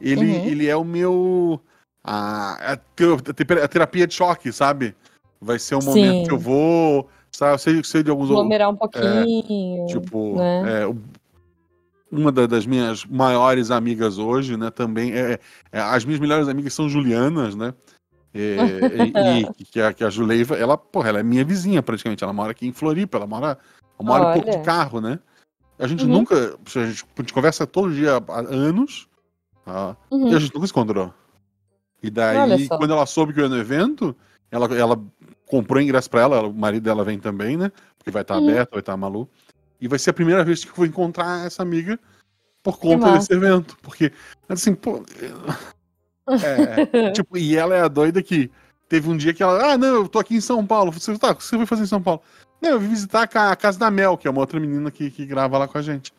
[0.00, 0.46] ele, Uhum.
[0.46, 1.60] ele é o meu.
[2.02, 4.96] A, a, a terapia de choque, sabe?
[5.40, 6.22] Vai ser um momento Sim.
[6.24, 7.08] que eu vou.
[7.40, 8.30] Sabe, eu sei, sei de alguns.
[8.30, 9.86] Aglomerar um pouquinho.
[9.86, 10.82] Tipo, né?
[10.82, 10.94] é,
[12.12, 14.70] uma da- das minhas maiores amigas hoje, né?
[14.70, 15.14] Também.
[15.14, 15.40] É,
[15.72, 17.72] é, as minhas melhores amigas são Julianas, né?
[18.34, 18.42] É,
[18.94, 22.22] e, e que, a, que a Juleiva, ela, porra, ela é minha vizinha praticamente.
[22.22, 23.46] Ela mora aqui em Floripa, ela mora,
[23.98, 25.18] ela mora um pouco de carro, né?
[25.78, 26.10] A gente Uhum.
[26.10, 26.34] nunca.
[26.36, 29.08] A gente, a gente conversa todo dia há anos.
[29.64, 29.96] tá?
[30.10, 30.28] Uhum.
[30.30, 31.14] E a gente nunca se encontrou.
[32.02, 34.14] E daí, quando ela soube que eu ia no evento,
[34.50, 35.02] ela, ela
[35.50, 37.70] comprou ingresso pra ela, o marido dela vem também, né?
[37.98, 38.48] Porque vai estar Uhum.
[38.48, 39.28] aberto, vai estar Malu.
[39.80, 41.98] E vai ser a primeira vez que eu vou encontrar essa amiga
[42.62, 43.76] por conta desse evento.
[43.82, 44.12] Porque,
[44.48, 45.02] assim, pô.
[46.28, 48.50] É, tipo, e ela é a doida que
[48.88, 50.92] teve um dia que ela, ah, não, eu tô aqui em São Paulo.
[50.92, 52.22] Você tá, o que você vai fazer em São Paulo?
[52.62, 54.90] Não, eu vim visitar a ca- a casa da Mel, que é uma outra menina
[54.92, 56.12] que, que grava lá com a gente.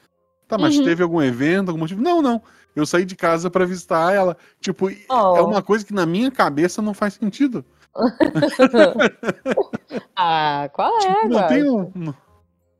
[0.49, 0.83] Tá, mas Uhum.
[0.83, 2.01] teve algum evento, algum motivo?
[2.01, 2.41] Não, não.
[2.75, 4.35] Eu saí de casa pra visitar ela.
[4.59, 5.37] Tipo, Oh.
[5.37, 7.63] é uma coisa que na minha cabeça não faz sentido.
[10.15, 11.53] ah, qual é, Tipo, não cara?
[11.53, 12.13] tem um.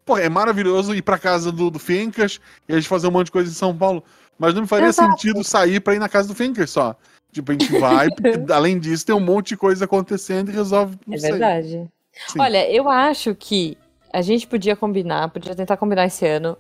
[0.06, 3.28] Pô, é maravilhoso ir pra casa do, do Fencas e a gente fazer um monte
[3.28, 4.04] de coisa em São Paulo.
[4.38, 5.12] Mas não me faria Exato.
[5.12, 6.96] sentido sair pra ir na casa do Fencas só.
[7.32, 10.98] Tipo, a gente vai, porque, além disso, tem um monte de coisa acontecendo e resolve.
[11.10, 11.90] É verdade.
[12.28, 12.40] Sim.
[12.40, 13.78] Olha, eu acho que
[14.12, 16.58] a gente podia combinar, podia tentar combinar esse ano,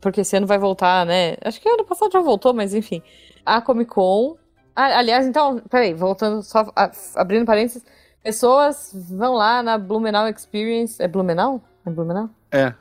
[0.00, 1.36] porque esse ano vai voltar, né?
[1.44, 3.02] Acho que ano passado já voltou, mas enfim.
[3.44, 4.36] A Comic Con.
[4.76, 7.82] Ah, aliás, então, peraí, voltando, só a- abrindo parênteses.
[8.22, 11.02] Pessoas vão lá na Blumenau Experience.
[11.02, 11.62] É Blumenau?
[11.86, 12.28] É Blumenau?
[12.52, 12.74] É.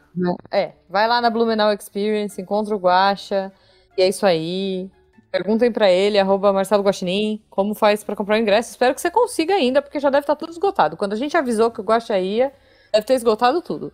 [0.52, 3.52] É, vai lá na Blumenau Experience, encontra o Guaxa,
[3.98, 4.90] e é isso aí.
[5.32, 8.70] Perguntem pra ele, arroba Marcelo Guaxinim, como faz pra comprar o ingresso.
[8.72, 10.96] Espero que você consiga ainda, porque já deve estar tudo esgotado.
[10.96, 12.54] Quando a gente avisou que o Guaxa ia,
[12.94, 13.92] deve ter esgotado tudo.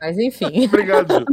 [0.00, 0.66] Mas enfim.
[0.66, 1.24] Obrigado, Ju.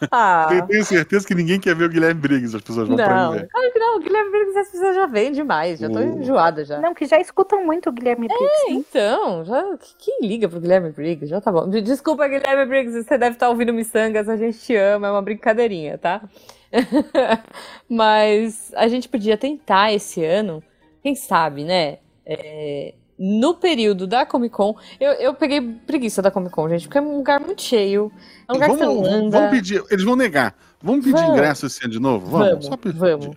[0.12, 3.08] ah, Eu tenho certeza que ninguém quer ver o Guilherme Briggs, as pessoas vão pra
[3.14, 3.48] não, mim ver.
[3.48, 3.96] claro que não.
[3.96, 6.18] O Guilherme Briggs as pessoas já vêm demais, já tô Uh.
[6.20, 6.78] enjoada já.
[6.80, 8.46] Não, que já escutam muito o Guilherme Briggs.
[8.68, 8.74] né?
[8.74, 9.64] Então, já,
[9.98, 11.26] quem liga pro Guilherme Briggs?
[11.28, 11.68] Já tá bom.
[11.68, 15.98] Desculpa, Guilherme Briggs, você deve estar ouvindo Missangas, a gente te ama, é uma brincadeirinha,
[15.98, 16.22] tá?
[17.88, 20.62] Mas a gente podia tentar esse ano,
[21.02, 21.98] quem sabe, né?
[22.24, 26.96] É, no período da Comic Con, eu, eu peguei preguiça da Comic Con, gente, porque
[26.96, 28.10] é um lugar muito cheio,
[28.48, 29.36] é um lugar que você Vamos, não vamos, anda.
[29.38, 30.56] vamos pedir, eles vão negar.
[30.82, 31.32] Vamos pedir Vamos.
[31.36, 32.26] ingresso esse ano de novo?
[32.30, 32.98] Vamos, Vamos, só pedir.
[32.98, 33.36] vamos.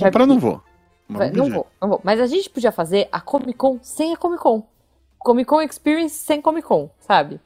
[0.00, 0.62] Comprar não vou.
[1.08, 2.00] Vai- vamos não vou, não vou.
[2.04, 4.62] Mas a gente podia fazer a Comic Con sem a Comic Con.
[5.18, 7.40] Comic Con Experience sem Comic Con, sabe?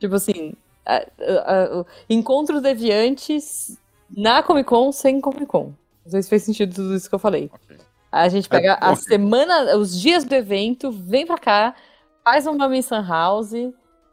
[0.00, 3.78] Tipo assim, a- a- a- encontros deviantes
[4.10, 5.72] na Comic Con sem Comic Con.
[6.04, 7.50] Não sei se fez sentido tudo isso que eu falei.
[7.52, 7.76] Ok.
[8.14, 11.74] A gente pega É, a semana, os dias do evento, vem pra cá,
[12.22, 13.52] faz uma Mission House,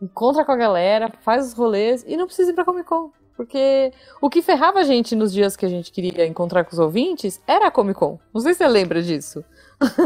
[0.01, 3.11] encontra com a galera, faz os rolês e não precisa ir pra Comic Con.
[3.37, 6.79] Porque o que ferrava a gente nos dias que a gente queria encontrar com os
[6.79, 8.19] ouvintes era a Comic Con.
[8.33, 9.45] Não sei se você lembra disso.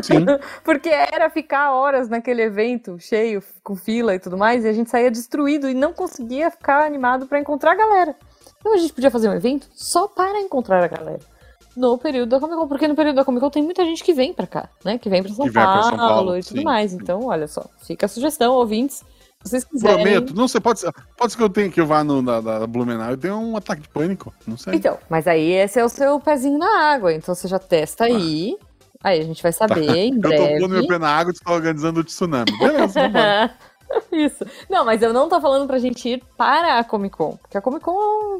[0.03, 0.25] Sim.
[0.63, 4.89] Porque era ficar horas naquele evento cheio, com fila e tudo mais, e a gente
[4.89, 8.15] saía destruído e não conseguia ficar animado pra encontrar a galera.
[8.59, 11.34] Então a gente podia fazer um evento só para encontrar a galera.
[11.75, 14.13] No período da Comic Con, porque no período da Comic Con tem muita gente que
[14.13, 14.97] vem pra cá, né?
[14.97, 16.63] Que vem pra São, Que vem pra Paulo, São Paulo, e tudo sim.
[16.63, 16.93] mais.
[16.93, 19.03] Então, olha só, fica a sugestão, ouvintes.
[19.43, 20.03] Se vocês quiserem.
[20.03, 20.35] Prometo.
[20.35, 22.65] Não sei, pode ser, pode ser que eu, tenha, que eu vá no, na, na
[22.65, 24.33] Blumenau e tenha um ataque de pânico.
[24.47, 24.75] Não sei.
[24.75, 28.57] Então, mas aí esse é o seu pezinho na água, então você já testa aí.
[29.03, 30.59] Aí a gente vai saber em eu tô breve.
[30.59, 32.57] pondo meu pé na água e tá organizando o tsunami.
[32.57, 33.55] Beleza, vambora.
[34.11, 34.43] Isso.
[34.67, 37.37] Não, mas eu não tô falando pra gente ir para a Comic Con.
[37.37, 38.39] Porque a Comic Con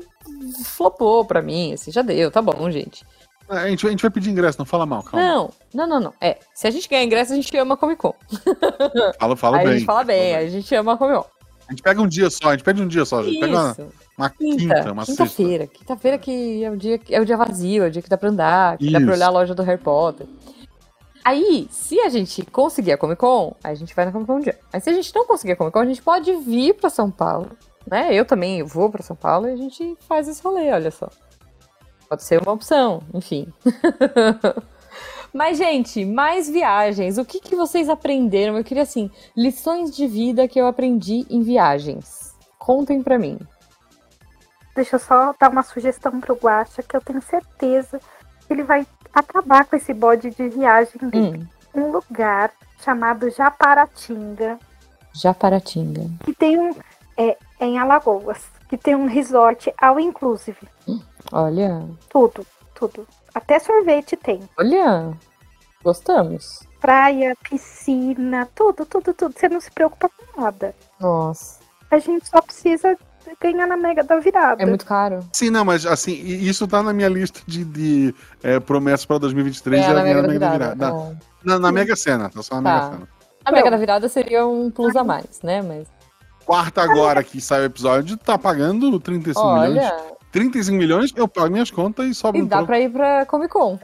[0.63, 3.05] flopou pra mim, assim, já deu, tá bom, gente.
[3.47, 5.25] A gente, a gente vai pedir ingresso, não fala mal, calma.
[5.25, 6.13] Não, não, não, não.
[6.19, 8.13] É, se a gente ganhar ingresso, a gente ama a Comic Con.
[9.19, 9.73] Fala, fala aí bem.
[9.73, 11.25] a gente fala bem, aí a gente ama a Comic Con.
[11.67, 13.19] A gente pega um dia só, a gente pega um dia só.
[13.19, 13.87] A gente pega uma, Isso.
[14.17, 15.23] uma Quinta, quinta, uma sexta.
[15.23, 15.67] quinta-feira.
[15.67, 18.29] Quinta-feira que é o dia é o dia vazio, é o dia que dá pra
[18.29, 19.11] andar, que dá pra Isso.
[19.11, 20.27] olhar a loja do Harry Potter.
[21.23, 24.41] Aí, se a gente conseguir a Comic Con, a gente vai na Comic Con um
[24.41, 24.59] dia.
[24.71, 27.09] Aí se a gente não conseguir a Comic Con, a gente pode vir pra São
[27.09, 27.49] Paulo,
[27.89, 28.13] né?
[28.13, 31.09] Eu também vou pra São Paulo e a gente faz esse rolê, olha só.
[32.07, 33.51] Pode ser uma opção, enfim.
[35.33, 37.17] Mas, gente, mais viagens.
[37.17, 38.57] O que, que vocês aprenderam?
[38.57, 42.33] Eu queria, assim, lições de vida que eu aprendi em viagens.
[42.57, 43.37] Contem pra mim.
[44.73, 47.99] Deixa eu só dar uma sugestão pro Guacha, que eu tenho certeza
[48.47, 51.47] que ele vai acabar com esse bode de viagem dele.
[51.75, 54.57] Hum, Um lugar chamado Japaratinga,
[55.13, 56.09] Japaratinga.
[56.23, 56.71] que tem um.
[57.17, 60.67] É, é em Alagoas, que tem um resort all inclusive.
[61.31, 63.07] Olha, Tudo, tudo.
[63.33, 64.41] Até sorvete tem.
[64.57, 65.13] olha.
[65.83, 66.63] Gostamos.
[66.81, 69.33] Praia, piscina, tudo, tudo, tudo.
[69.37, 70.73] Você não se preocupa com nada.
[70.99, 71.59] Nossa.
[71.91, 72.97] A gente só precisa
[73.39, 74.63] ganhar na mega da virada.
[74.63, 75.19] É muito caro.
[75.31, 79.83] Sim, não, mas assim, isso tá na minha lista de, de é, promessas pra 2023.
[79.83, 80.75] É, já na ganhar Mega da na Mega Virada.
[80.75, 81.11] Virada.
[81.11, 81.47] é.
[81.47, 82.75] Na, na Mega Sena, tá só na Tá.
[82.85, 83.07] Mega Sena.
[83.45, 85.61] A Mega da Virada seria um plus a mais, né?
[85.61, 85.87] Mas.
[86.45, 89.77] Quarta agora que sai o episódio, tá pagando 35 milhões.
[89.77, 90.15] Olha.
[90.31, 92.67] 35 milhões, eu pago minhas contas e sobra E um dá troco.
[92.67, 93.79] pra ir pra Comic Con.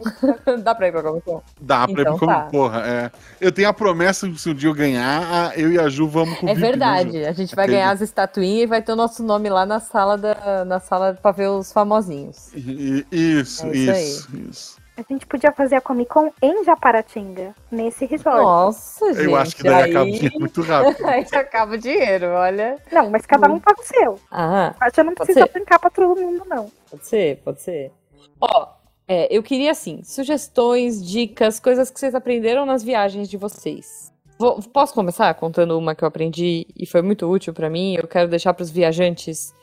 [0.61, 1.41] dá pra ir pra Comic Con.
[1.61, 2.41] Dá pra Então ir como tá.
[2.41, 2.81] porra.
[2.85, 3.11] É.
[3.39, 6.37] Eu tenho a promessa que se o dia eu ganhar, eu e a Ju vamos
[6.39, 7.23] com o É verdade.
[7.25, 9.79] A gente vai Aquele- ganhar as estatuinhas e vai ter o nosso nome lá na
[9.79, 12.53] sala da, na sala pra ver os famosinhos.
[12.53, 14.80] I- Isso, É isso isso, isso.
[15.09, 18.37] A gente podia fazer a Comic Con em Japaratinga, nesse resort.
[18.41, 19.25] Nossa, gente.
[19.25, 19.89] Eu acho que daí aí...
[19.89, 21.05] acaba o dinheiro muito rápido.
[21.07, 22.77] aí acaba o dinheiro, olha.
[22.91, 24.19] Não, mas cada um paga o seu.
[24.29, 26.71] Ah, A gente não precisa brincar pra todo mundo, não.
[26.89, 27.91] Pode ser, pode ser.
[28.39, 28.67] Ó,
[29.07, 34.13] é, eu queria assim, sugestões, dicas, coisas que vocês aprenderam nas viagens de vocês.
[34.37, 37.95] Vou- posso começar contando uma que eu aprendi e foi muito útil pra mim?
[37.95, 39.53] Eu quero deixar pros viajantes,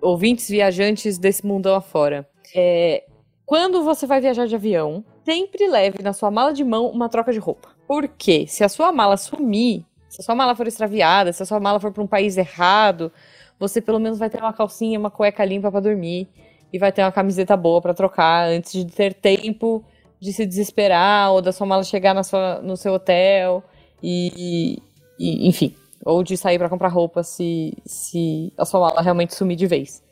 [0.00, 2.28] ouvintes viajantes desse mundão afora.
[2.54, 3.04] É,
[3.48, 7.32] quando você vai viajar de avião, sempre leve na sua mala de mão uma troca
[7.32, 7.70] de roupa.
[7.86, 11.58] Porque se a sua mala sumir, se a sua mala for extraviada, se a sua
[11.58, 13.10] mala for pra um país errado,
[13.58, 16.28] você pelo menos vai ter uma calcinha, uma cueca limpa pra dormir
[16.70, 19.82] e vai ter uma camiseta boa pra trocar antes de ter tempo
[20.20, 23.64] de se desesperar ou da sua mala chegar na sua, no seu hotel
[24.02, 24.78] e,
[25.18, 29.56] e, enfim, ou de sair pra comprar roupa se, se a sua mala realmente sumir
[29.56, 30.06] de vez.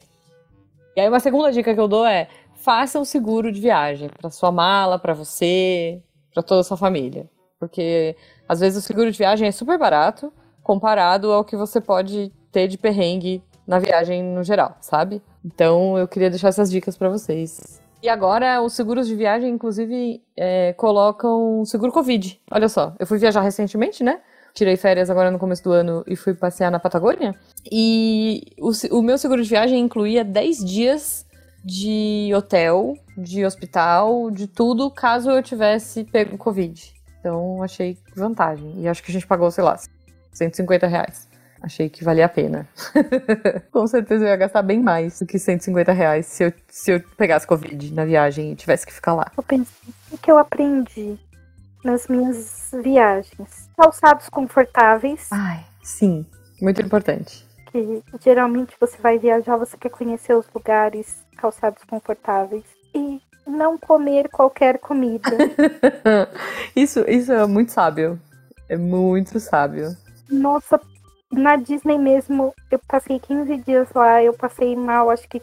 [0.96, 2.28] E aí uma segunda dica que eu dou é
[2.66, 6.02] faça um seguro de viagem pra sua mala, pra você,
[6.34, 8.16] pra toda a sua família, porque
[8.48, 10.32] às vezes o seguro de viagem é super barato
[10.64, 15.22] comparado ao que você pode ter de perrengue na viagem no geral, sabe?
[15.44, 17.80] Então eu queria deixar essas dicas pra vocês.
[18.02, 22.40] E agora os seguros de viagem, inclusive, é, colocam seguro Covid.
[22.50, 24.18] Olha só, eu fui viajar recentemente, né?
[24.54, 27.32] Tirei férias agora no começo do ano e fui passear na Patagônia.
[27.70, 31.25] E o, o meu seguro de viagem incluía 10 dias
[31.66, 36.94] de hotel, de hospital, de tudo, caso eu tivesse pego Covid.
[37.18, 38.80] Então achei vantagem.
[38.80, 39.76] E acho que a gente pagou, sei lá,
[40.32, 41.28] 150 reais.
[41.60, 42.68] Achei que valia a pena.
[43.72, 47.00] Com certeza eu ia gastar bem mais do que 150 reais se eu, se eu
[47.16, 49.32] pegasse Covid na viagem e tivesse que ficar lá.
[49.36, 51.18] Eu pensei o que eu aprendi
[51.82, 53.68] nas minhas viagens.
[53.76, 56.24] Calçados confortáveis, Ai, sim.
[56.62, 57.45] Muito importante.
[57.76, 62.64] Que geralmente você vai viajar, você quer conhecer os lugares, calçados confortáveis.
[62.94, 65.30] E não comer qualquer comida.
[66.74, 68.20] isso, isso é muito sábio.
[68.68, 69.96] É muito sábio.
[70.28, 70.80] Nossa,
[71.30, 75.40] na Disney mesmo, eu passei 15 dias lá, eu passei mal, acho que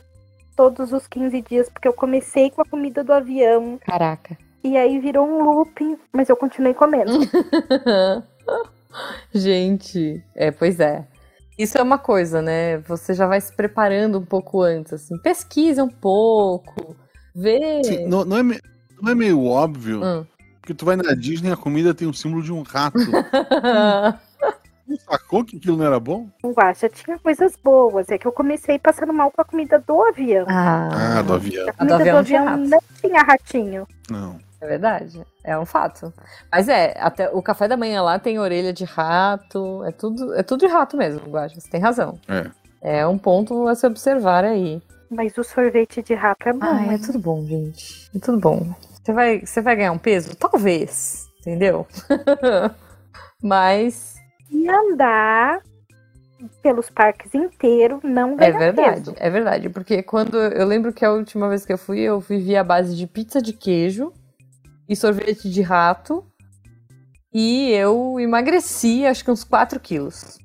[0.56, 4.38] todos os 15 dias, porque eu comecei com a comida do avião, Caraca.
[4.64, 7.14] e aí virou um looping, mas eu continuei comendo.
[9.34, 11.06] Gente, é, pois é.
[11.58, 12.78] Isso é uma coisa, né?
[12.80, 15.18] Você já vai se preparando um pouco antes, assim.
[15.20, 16.96] Pesquisa um pouco,
[17.36, 17.84] vê.
[17.84, 18.44] Sim, não, não é,
[19.02, 20.26] não é meio óbvio, Hum.
[20.60, 22.98] porque tu vai na Disney e a comida tem um símbolo de um rato.
[24.86, 26.28] Não sacou que aquilo não era bom?
[26.58, 30.46] Acho, tinha coisas boas, é que eu comecei passando mal com a comida do avião.
[30.48, 31.66] Ah, ah, do avião.
[31.68, 33.88] A A do comida do avião avião não tinha ratinho.
[34.10, 34.38] Não.
[34.64, 35.22] É verdade.
[35.44, 36.14] É um fato.
[36.52, 39.84] Mas é, até o café da manhã lá tem orelha de rato.
[39.84, 41.60] É tudo, é tudo de rato mesmo, Guaxa.
[41.60, 42.18] Você tem razão.
[42.28, 43.00] É.
[43.00, 44.82] É um ponto a se observar aí.
[45.10, 46.96] Mas o sorvete de rato é bom, né?
[46.96, 48.10] é tudo bom, gente.
[48.16, 48.74] É tudo bom.
[49.04, 50.36] Você vai, você vai ganhar um peso?
[50.36, 51.28] Talvez.
[51.42, 51.86] Entendeu?
[53.42, 54.16] Mas
[54.50, 55.60] E andar
[56.62, 58.96] pelos parques inteiros não é ganha verdade.
[58.96, 59.16] peso.
[59.18, 59.70] É verdade.
[59.70, 60.38] Porque quando.
[60.38, 63.42] Eu lembro que a última vez que eu fui, eu vivi à base de pizza
[63.42, 64.12] de queijo
[64.88, 66.26] e sorvete de rato.
[67.34, 70.38] E eu emagreci acho que uns 4 quilos.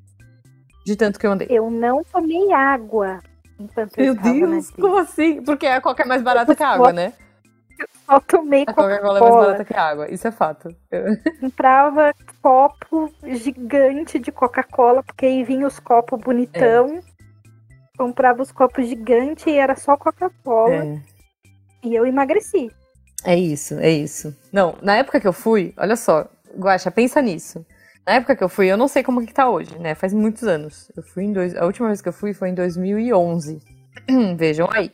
[0.87, 1.47] De tanto que eu andei.
[1.51, 3.21] Eu não tomei água
[3.61, 5.43] enquanto eu Meu estava na Deus, como assim?
[5.43, 7.13] Porque a Coca é mais barata que a água, né?
[8.07, 10.11] Só tomei A Coca-Cola é mais barata que a água.
[10.11, 10.75] Isso é fato.
[10.91, 11.05] Eu-
[11.41, 16.97] Comprava copo gigante de Coca-Cola, porque aí vinha os copos bonitão.
[16.97, 17.03] É.
[17.99, 20.75] Comprava os copos gigantes e era só Coca-Cola.
[20.87, 21.01] É.
[21.85, 22.71] E eu emagreci.
[23.25, 24.35] É isso, é isso.
[24.53, 27.65] Não, na época que eu fui, olha só, Guaxa, pensa nisso.
[28.07, 29.95] Na época que eu fui, eu não sei como que tá hoje, né?
[29.95, 30.91] Faz muitos anos.
[30.97, 33.61] Eu fui em dois, a última vez que eu fui foi em 2011.
[34.37, 34.91] Vejam aí.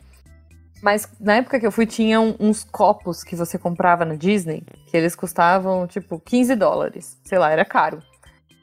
[0.82, 4.96] Mas na época que eu fui, tinham uns copos que você comprava na Disney, que
[4.96, 7.18] eles custavam, tipo, 15 dólares.
[7.24, 8.02] Sei lá, era caro.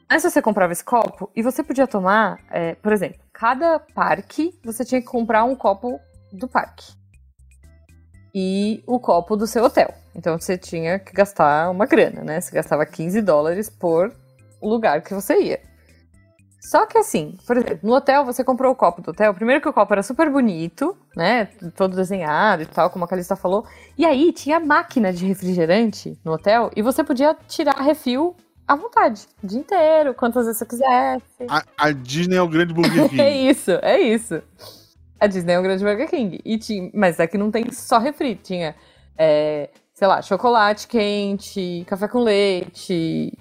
[0.08, 4.84] Mas você comprava esse copo e você podia tomar, é, por exemplo, cada parque você
[4.84, 5.98] tinha que comprar um copo
[6.30, 7.01] do parque
[8.34, 9.92] e o copo do seu hotel.
[10.14, 12.40] Então você tinha que gastar uma grana, né?
[12.40, 14.12] Você gastava 15 dólares por
[14.62, 15.60] lugar que você ia.
[16.60, 19.34] Só que assim, por exemplo, no hotel você comprou o copo do hotel.
[19.34, 21.46] Primeiro que o copo era super bonito, né?
[21.74, 23.66] Todo desenhado e tal, como a Calista falou.
[23.98, 29.26] E aí tinha máquina de refrigerante no hotel e você podia tirar refil à vontade,
[29.42, 31.46] o dia inteiro, quantas vezes você quisesse.
[31.48, 34.40] A, a Disney é o grande Burger É isso, é isso.
[35.22, 36.40] A Disney é um grande Burger King.
[36.44, 38.34] E tinha, mas aqui não tem só refri.
[38.34, 38.74] Tinha,
[39.16, 43.32] é, sei lá, chocolate quente, café com leite.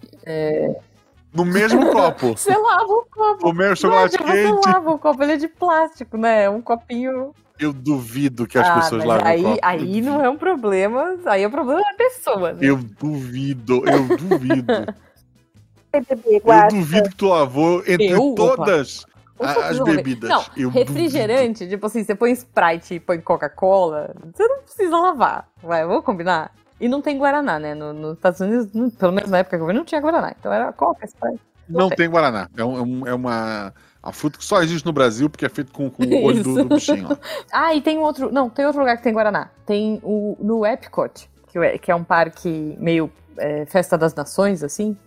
[1.34, 2.38] No mesmo copo.
[2.38, 3.42] Você lava o copo.
[3.42, 4.68] Comer chocolate Nádia, Você quente.
[4.68, 6.44] lava o copo, ele é de plástico, né?
[6.44, 7.34] É um copinho.
[7.60, 9.60] Eu duvido que as ah, pessoas mas lavem aí, o copo.
[9.64, 11.18] aí não é um problema.
[11.26, 12.60] Aí é o problema da pessoa, né?
[12.62, 14.86] Eu duvido, eu duvido.
[15.92, 18.22] bebê, eu duvido que tu lavou entre Eu?
[18.32, 18.36] Opa.
[18.56, 19.11] todas Com a- certeza
[19.44, 20.30] as vou bebidas.
[20.30, 25.48] Não, Eu refrigerante, tipo assim, você põe Sprite e põe Coca-Cola, você não precisa lavar.
[25.62, 26.52] Vai, vamos combinar?
[26.80, 27.76] E não tem Guaraná, né?
[27.76, 30.34] No- Nos Estados Unidos, não- pelo menos na época que eu vi, não tinha Guaraná.
[30.40, 31.40] Então era Coca, Sprite.
[31.70, 31.98] Não tem.
[31.98, 32.50] tem Guaraná.
[32.58, 33.74] É, um- é um- é uma
[34.04, 36.56] a fruta que só existe no Brasil porque é feito com, com o olho do,
[36.56, 37.08] do bichinho.
[37.12, 37.16] ó.
[37.54, 38.32] Ah, e tem outro.
[38.32, 39.50] Não, tem outro lugar que tem Guaraná.
[39.66, 44.64] Tem o no Epcot, que é, que é um parque meio é, festa das nações,
[44.64, 44.98] assim.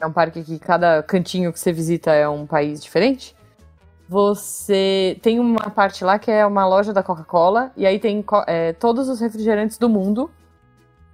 [0.00, 3.36] É um parque que cada cantinho que você visita é um país diferente.
[4.08, 8.72] Você tem uma parte lá que é uma loja da Coca-Cola, e aí tem é,
[8.74, 10.30] todos os refrigerantes do mundo.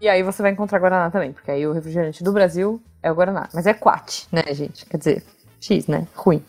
[0.01, 3.15] E aí você vai encontrar Guaraná também, porque aí o refrigerante do Brasil é o
[3.15, 3.49] Guaraná.
[3.53, 4.87] Mas é Quat, né, gente?
[4.87, 5.25] Quer dizer,
[5.61, 6.07] X, né?
[6.15, 6.43] Ruim.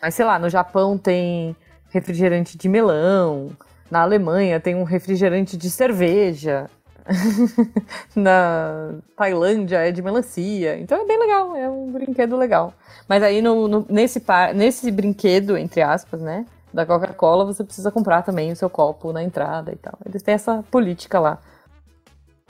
[0.00, 1.54] Mas sei lá, no Japão tem
[1.90, 3.50] refrigerante de melão.
[3.90, 6.70] Na Alemanha tem um refrigerante de cerveja.
[8.14, 10.78] Na Tailândia é de melancia.
[10.78, 12.72] Então é bem legal, é um brinquedo legal.
[13.08, 16.46] Mas aí no, no- nesse, par, nesse brinquedo, entre aspas, né?
[16.72, 19.98] Da Coca-Cola, você precisa comprar também o seu copo na entrada e tal.
[20.06, 21.38] Eles têm essa política lá.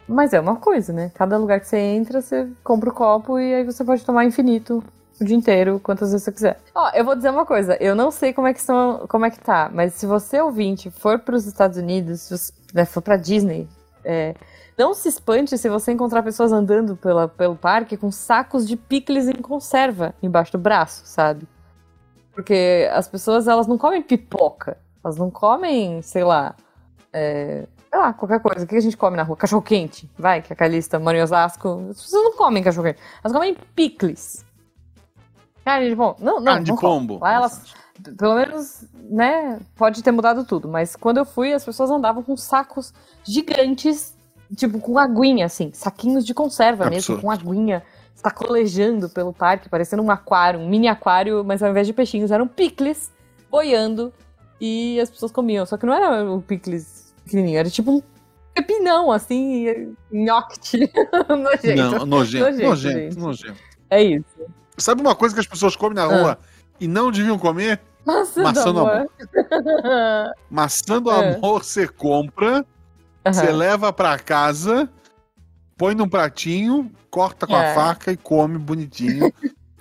[0.06, 1.10] Mas é uma coisa, né?
[1.14, 4.82] Cada lugar que você entra, você compra o copo e aí você pode tomar infinito
[5.20, 6.58] o dia inteiro, quantas vezes você quiser.
[6.74, 9.30] Ó, eu vou dizer uma coisa, eu não sei como é que são, como é
[9.30, 13.00] que tá, mas se você ouvinte for para os Estados Unidos, se você, né, for
[13.00, 13.68] para Disney,
[14.04, 14.34] é,
[14.76, 19.28] não se espante se você encontrar pessoas andando pela, pelo parque com sacos de picles
[19.28, 21.46] em conserva embaixo do braço, sabe?
[22.32, 26.56] Porque as pessoas, elas não comem pipoca, elas não comem, sei lá,
[27.12, 28.64] é, sei lá, qualquer coisa.
[28.64, 29.36] O que a gente come na rua?
[29.36, 31.88] Cachorro quente, vai, que a Calista mora em Osasco.
[31.90, 34.44] As pessoas não comem cachorro quente, elas comem picles.
[35.64, 36.54] Cara, gente, bom, não, não.
[36.54, 37.18] Carne de pombo.
[37.20, 37.74] Lá elas,
[38.16, 42.36] pelo menos, né, pode ter mudado tudo, mas quando eu fui, as pessoas andavam com
[42.36, 42.92] sacos
[43.24, 44.16] gigantes,
[44.56, 47.22] tipo, com aguinha, assim, saquinhos de conserva mesmo, Absurdo.
[47.22, 47.82] com aguinha,
[48.14, 52.46] sacolejando pelo parque, parecendo um aquário, um mini aquário, mas ao invés de peixinhos, eram
[52.46, 53.10] picles
[53.50, 54.12] boiando
[54.60, 55.66] e as pessoas comiam.
[55.66, 58.02] Só que não era o picles pequenininho, era tipo um
[58.54, 60.90] pepinão, assim, nhoque.
[61.28, 61.76] nojento.
[61.76, 63.60] Não, nojento, Nojento, nojento, nojento.
[63.90, 64.24] É isso.
[64.78, 66.38] Sabe uma coisa que as pessoas comem na rua
[66.80, 67.80] e não deviam comer?
[68.04, 69.10] Maçã, Maçã do do amor.
[70.50, 71.34] Maçã do É.
[71.36, 72.64] amor você compra,
[73.24, 73.56] você Aham.
[73.56, 74.88] leva pra casa,
[75.76, 77.70] põe num pratinho, corta com É.
[77.72, 79.32] a faca e come bonitinho.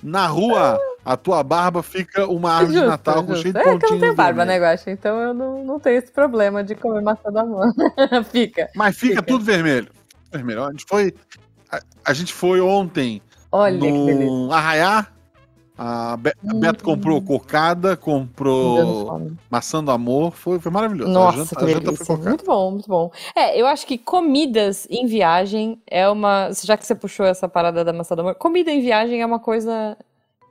[0.03, 3.63] Na rua, a tua barba fica uma árvore de Justo, Natal com cheio de É
[3.63, 4.57] que eu pontinhos não tenho barba, né.
[4.59, 4.89] Guaxa?
[4.91, 7.67] Então eu não, não tenho esse problema de comer maçã do amor.
[8.31, 8.67] Fica.
[8.75, 9.23] Mas fica, Fica.
[9.27, 9.89] tudo vermelho.
[10.31, 10.63] Vermelho.
[10.63, 11.13] A gente foi,
[11.71, 15.07] a, a gente foi ontem Olha no Arraiá.
[15.83, 16.93] A, Be a Beto Hum.
[16.93, 19.19] comprou cocada, comprou
[19.49, 20.31] maçã do amor.
[20.31, 21.09] Foi, foi maravilhoso.
[21.09, 22.29] a Nossa, janta, que a janta foi cocada.
[22.29, 23.11] Muito bom, muito bom.
[23.35, 26.49] É, eu acho que comidas em viagem é uma.
[26.63, 29.39] Já que você puxou essa parada da maçã do amor, comida em viagem é uma
[29.39, 29.97] coisa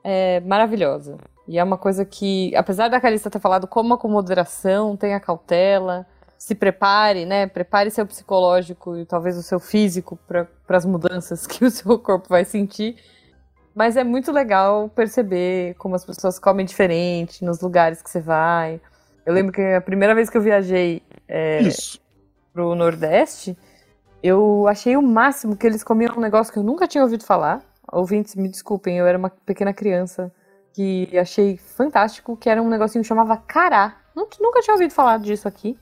[0.02, 1.16] é, maravilhosa.
[1.46, 6.06] E é uma coisa que, apesar da Calista ter falado, coma com moderação, tenha cautela,
[6.36, 7.46] se prepare, né?
[7.46, 12.28] Prepare seu psicológico e talvez o seu físico para as mudanças que o seu corpo
[12.28, 12.96] vai sentir.
[13.74, 18.80] Mas é muito legal perceber como as pessoas comem diferente nos lugares que você vai.
[19.24, 22.00] Eu lembro que a primeira vez que eu viajei é, Isso.
[22.52, 23.56] pro Nordeste,
[24.22, 27.62] eu achei o máximo que eles comiam um negócio que eu nunca tinha ouvido falar.
[27.92, 30.32] Ouvintes, me desculpem, eu era uma pequena criança
[30.72, 33.96] que achei fantástico, que era um negocinho que chamava cará.
[34.14, 35.78] Nun- Nunca tinha ouvido falar disso aqui.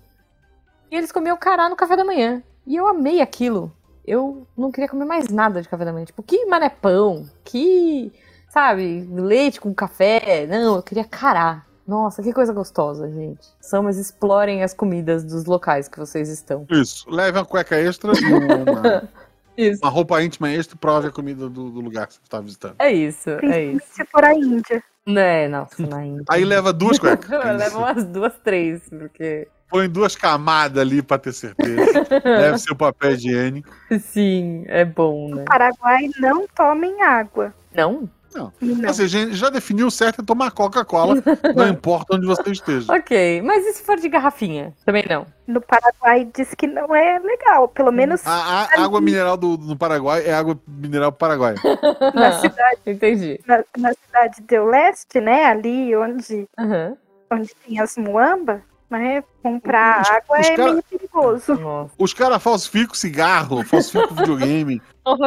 [0.91, 2.43] E eles comiam cará no café da manhã.
[2.67, 3.73] E eu amei aquilo.
[4.09, 6.07] Eu não queria comer mais nada de café da manhã.
[6.07, 8.13] Tipo, que mané pão, que,
[8.49, 10.47] sabe, leite com café.
[10.47, 11.65] Não, eu queria cará.
[11.87, 13.47] Nossa, que coisa gostosa, gente.
[13.61, 16.67] São, mas explorem as comidas dos locais que vocês estão.
[16.71, 17.11] Isso.
[17.11, 19.09] Leve uma cueca extra e uma,
[19.57, 19.81] Isso.
[19.83, 22.77] uma roupa íntima extra e prove a comida do, do lugar que você está visitando.
[22.79, 23.87] É isso, é isso.
[23.91, 24.83] se for a Índia.
[25.07, 26.25] Né, nossa, na Índia.
[26.29, 27.29] Aí leva duas cuecas.
[27.57, 29.49] Leva umas duas, três, porque.
[29.69, 32.07] Põe duas camadas ali pra ter certeza.
[32.25, 33.69] Leve seu papel higiênico.
[34.01, 35.45] Sim, é bom, né?
[35.47, 37.53] Paraguai não tomem água.
[37.75, 38.09] Não?
[38.35, 38.53] Não.
[38.89, 41.15] Assim, a gente já definiu certo é tomar Coca-Cola,
[41.57, 42.93] não importa onde você esteja.
[42.93, 44.75] Ok, mas e se for de garrafinha?
[44.85, 45.27] Também não.
[45.47, 47.69] No Paraguai diz que não é legal.
[47.69, 51.57] Pelo menos A, a água mineral do, no Paraguai é água mineral paraguaia.
[52.15, 53.41] na cidade, Entendi.
[53.47, 55.47] na, na cidade do leste, né?
[55.47, 56.97] Ali onde, Aham.
[57.33, 58.61] onde tem as muambas,
[58.91, 59.23] né?
[59.43, 61.55] Comprar Os- água os é cara- meio perigoso.
[61.55, 61.95] Nossa.
[61.99, 64.81] Os caras falsificam cigarro, falsificam videogame.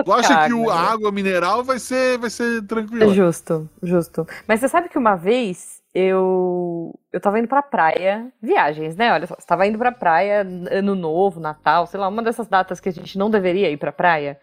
[0.06, 3.14] Tu acha que a água mineral vai ser, vai ser É tranquila?
[3.14, 4.28] Justo, justo.
[4.48, 9.12] Mas você sabe que uma vez eu eu tava indo pra praia, viagens, né?
[9.12, 10.42] Olha só, você tava indo pra praia,
[10.72, 13.92] ano novo, Natal, sei lá, uma dessas datas que a gente não deveria ir pra
[13.92, 14.40] praia.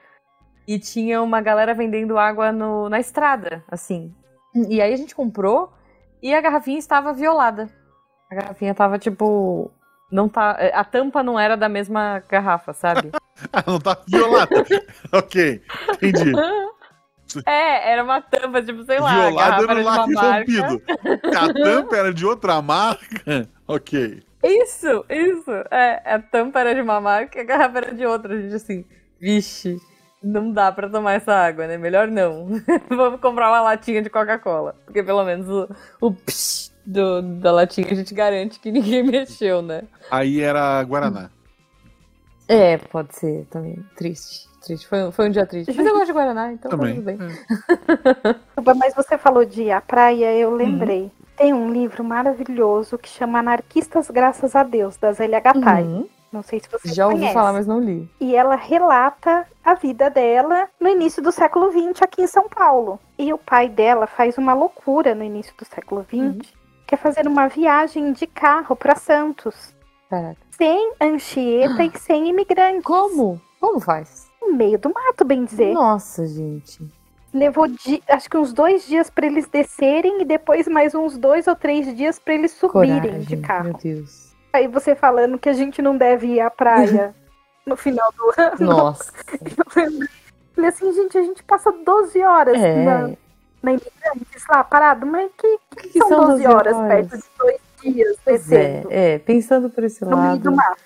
[0.66, 4.14] E tinha uma galera vendendo água no, na estrada, assim.
[4.68, 5.72] E aí a gente comprou
[6.22, 7.70] e a garrafinha estava violada.
[8.30, 9.70] A garrafinha tava tipo
[10.10, 13.10] não tá, a tampa não era da mesma garrafa, sabe?
[13.52, 14.66] Ah, não tá violada.
[15.12, 15.62] ok,
[16.02, 16.32] entendi.
[17.46, 20.82] É, era uma tampa, tipo, sei lá, Violada era um lacre rompido.
[21.36, 23.48] A tampa era de outra marca.
[23.68, 24.24] Ok.
[24.42, 25.52] Isso, isso.
[25.70, 28.34] É, a tampa era de uma marca e a garrafa era de outra.
[28.34, 28.84] A gente assim,
[29.20, 29.76] vixe,
[30.20, 31.76] não dá pra tomar essa água, né?
[31.76, 32.48] Melhor não.
[32.88, 34.74] Vamos comprar uma latinha de Coca-Cola.
[34.84, 35.68] Porque pelo menos o,
[36.00, 39.82] o psh do, da latinha a gente garante que ninguém mexeu, né?
[40.10, 41.30] Aí era Guaraná.
[42.48, 43.76] É, pode ser também.
[43.94, 44.48] Triste.
[44.64, 44.88] Triste.
[44.88, 45.72] Foi, foi um dia triste.
[45.76, 46.94] Mas eu gosto de Guaraná, então tá Também.
[46.96, 47.18] tudo bem.
[48.56, 50.56] Tuba, Mas você falou de a praia, eu Uhum.
[50.56, 51.10] lembrei.
[51.36, 55.82] Tem um livro maravilhoso que chama Anarquistas Graças a Deus, da Zélia Gattai.
[55.84, 56.08] Uhum.
[56.32, 57.32] Não sei se você Já ouvi conhece.
[57.34, 58.10] falar, mas não li.
[58.20, 62.98] E ela relata a vida dela no início do século XX aqui em São Paulo.
[63.18, 66.38] E o pai dela faz uma loucura no início do século XX, Uhum.
[66.88, 69.74] Que é fazer uma viagem de carro para Santos,
[70.10, 70.36] Caraca.
[70.50, 72.82] sem Anchieta e sem imigrantes.
[72.82, 73.40] Como?
[73.60, 74.26] Como faz?
[74.40, 75.74] No meio do mato, bem dizer.
[75.74, 76.80] Nossa, gente.
[77.34, 81.46] Levou di- acho que uns dois dias para eles descerem e depois mais uns dois
[81.46, 83.64] ou três dias para eles subirem Coragem, de carro.
[83.64, 84.34] meu Deus.
[84.50, 87.14] Aí você falando que a gente não deve ir à praia
[87.66, 88.56] no final do ano.
[88.60, 89.12] Nossa.
[89.76, 90.08] Eu lembrei.
[90.54, 92.82] Falei assim, gente, a gente passa 12 horas É.
[92.84, 93.10] na,
[93.62, 96.88] na imigrantes lá parado, mas que, que, que são, são 12 12 horas, horas?
[96.88, 100.76] perto de dois dias Pois é, descendo é, pensando por esse no meio do lado,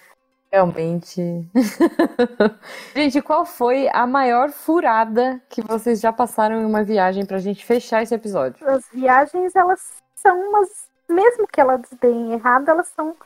[0.51, 1.21] realmente.
[2.95, 7.65] gente, qual foi a maior furada que vocês já passaram em uma viagem pra gente
[7.65, 8.69] fechar esse episódio?
[8.69, 9.81] As viagens, elas
[10.15, 10.69] são umas,
[11.09, 13.17] mesmo que elas deem errado, elas são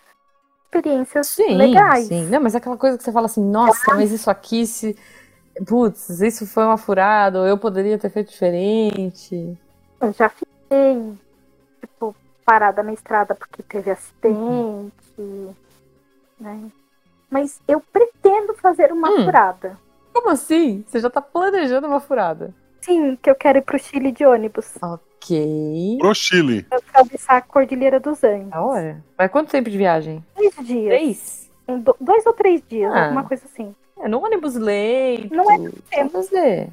[0.64, 2.06] experiências Sim, legais.
[2.06, 2.26] sim.
[2.26, 4.96] Não, mas aquela coisa que você fala assim, nossa, mas isso aqui se.
[5.64, 9.56] Putz, isso foi uma furada, ou eu poderia ter feito diferente.
[10.00, 11.14] Eu já fiquei,
[11.80, 14.92] tipo, parada na estrada porque teve acidente,
[16.38, 16.60] né?
[17.30, 19.24] Mas eu pretendo fazer uma Hum.
[19.24, 19.78] furada.
[20.12, 20.84] Como assim?
[20.86, 22.54] Você já tá planejando uma furada.
[22.82, 24.74] Sim, que eu quero ir pro Chile de ônibus.
[24.80, 25.96] Ok.
[25.98, 26.66] Pro Chile.
[26.70, 28.50] Eu quero atravessar a Cordilheira dos Andes.
[28.50, 29.02] Da hora.
[29.18, 30.24] Mas quanto tempo de viagem?
[30.34, 30.86] Três dias.
[30.86, 31.50] Três?
[31.66, 33.04] Um, do- dois ou três dias, Ah.
[33.06, 33.74] alguma coisa assim.
[34.06, 35.34] É, no ônibus leito.
[35.34, 35.56] Não é
[35.98, 36.68] Vamos fazer.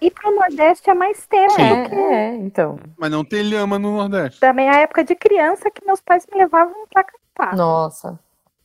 [0.00, 2.78] Ir pro Nordeste é mais tempo do que É, é, então.
[2.98, 4.40] Mas não tem lhama no Nordeste.
[4.40, 7.56] também a época de criança que meus pais me levavam pra acampar.
[7.56, 8.18] Nossa.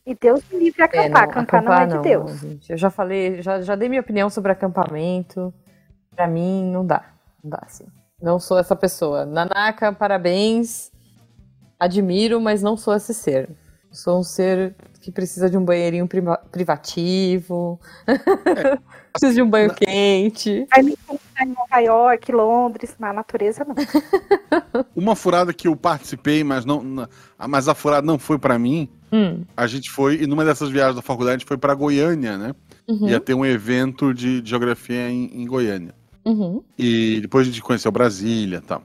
[0.04, 1.10] E Deus me livre a É, acampar.
[1.26, 2.40] não, acampar, não é de não, Deus.
[2.40, 2.70] gente.
[2.72, 5.54] Eu já falei, já, já dei minha opinião sobre acampamento.
[6.14, 7.04] Pra mim, não dá.
[7.42, 7.86] Não dá, assim.
[8.20, 9.24] Não sou essa pessoa.
[9.24, 10.90] Nanaka, parabéns.
[11.78, 13.48] Admiro, mas não sou esse ser.
[13.92, 14.74] Sou um ser
[15.04, 17.78] que precisa de um banheirinho priva- privativo.
[19.12, 20.66] Preciso de um banho Na- quente.
[20.70, 23.74] Vai me encontrar em Nova York, Londres, na natureza não.
[24.96, 27.08] Uma furada que eu participei, mas não, na-
[27.46, 28.88] mas a furada não foi pra mim.
[29.12, 29.42] Hum.
[29.54, 32.54] A gente foi, e numa dessas viagens da faculdade, a gente foi pra Goiânia, né?
[32.88, 33.08] Uhum.
[33.08, 35.94] Ia ter um evento de, de geografia em, em Goiânia.
[36.24, 36.62] Uhum.
[36.78, 38.82] E depois a gente conheceu Brasília e tal.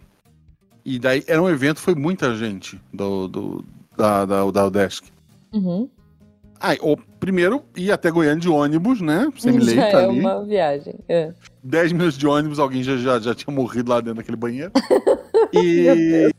[0.84, 3.66] E daí era um evento, foi muita gente do, do,
[3.98, 5.06] da, da, da UDESC.
[5.54, 5.90] Uhum.
[6.60, 9.30] Aí, o primeiro, ia até Goiânia de ônibus, né?
[9.38, 10.20] Semi-leito Já é ali.
[10.20, 10.95] uma viagem.
[11.07, 11.34] É.
[11.64, 14.72] 10 minutos de ônibus, alguém já, já, já tinha morrido lá dentro daquele banheiro.
[15.51, 16.30] E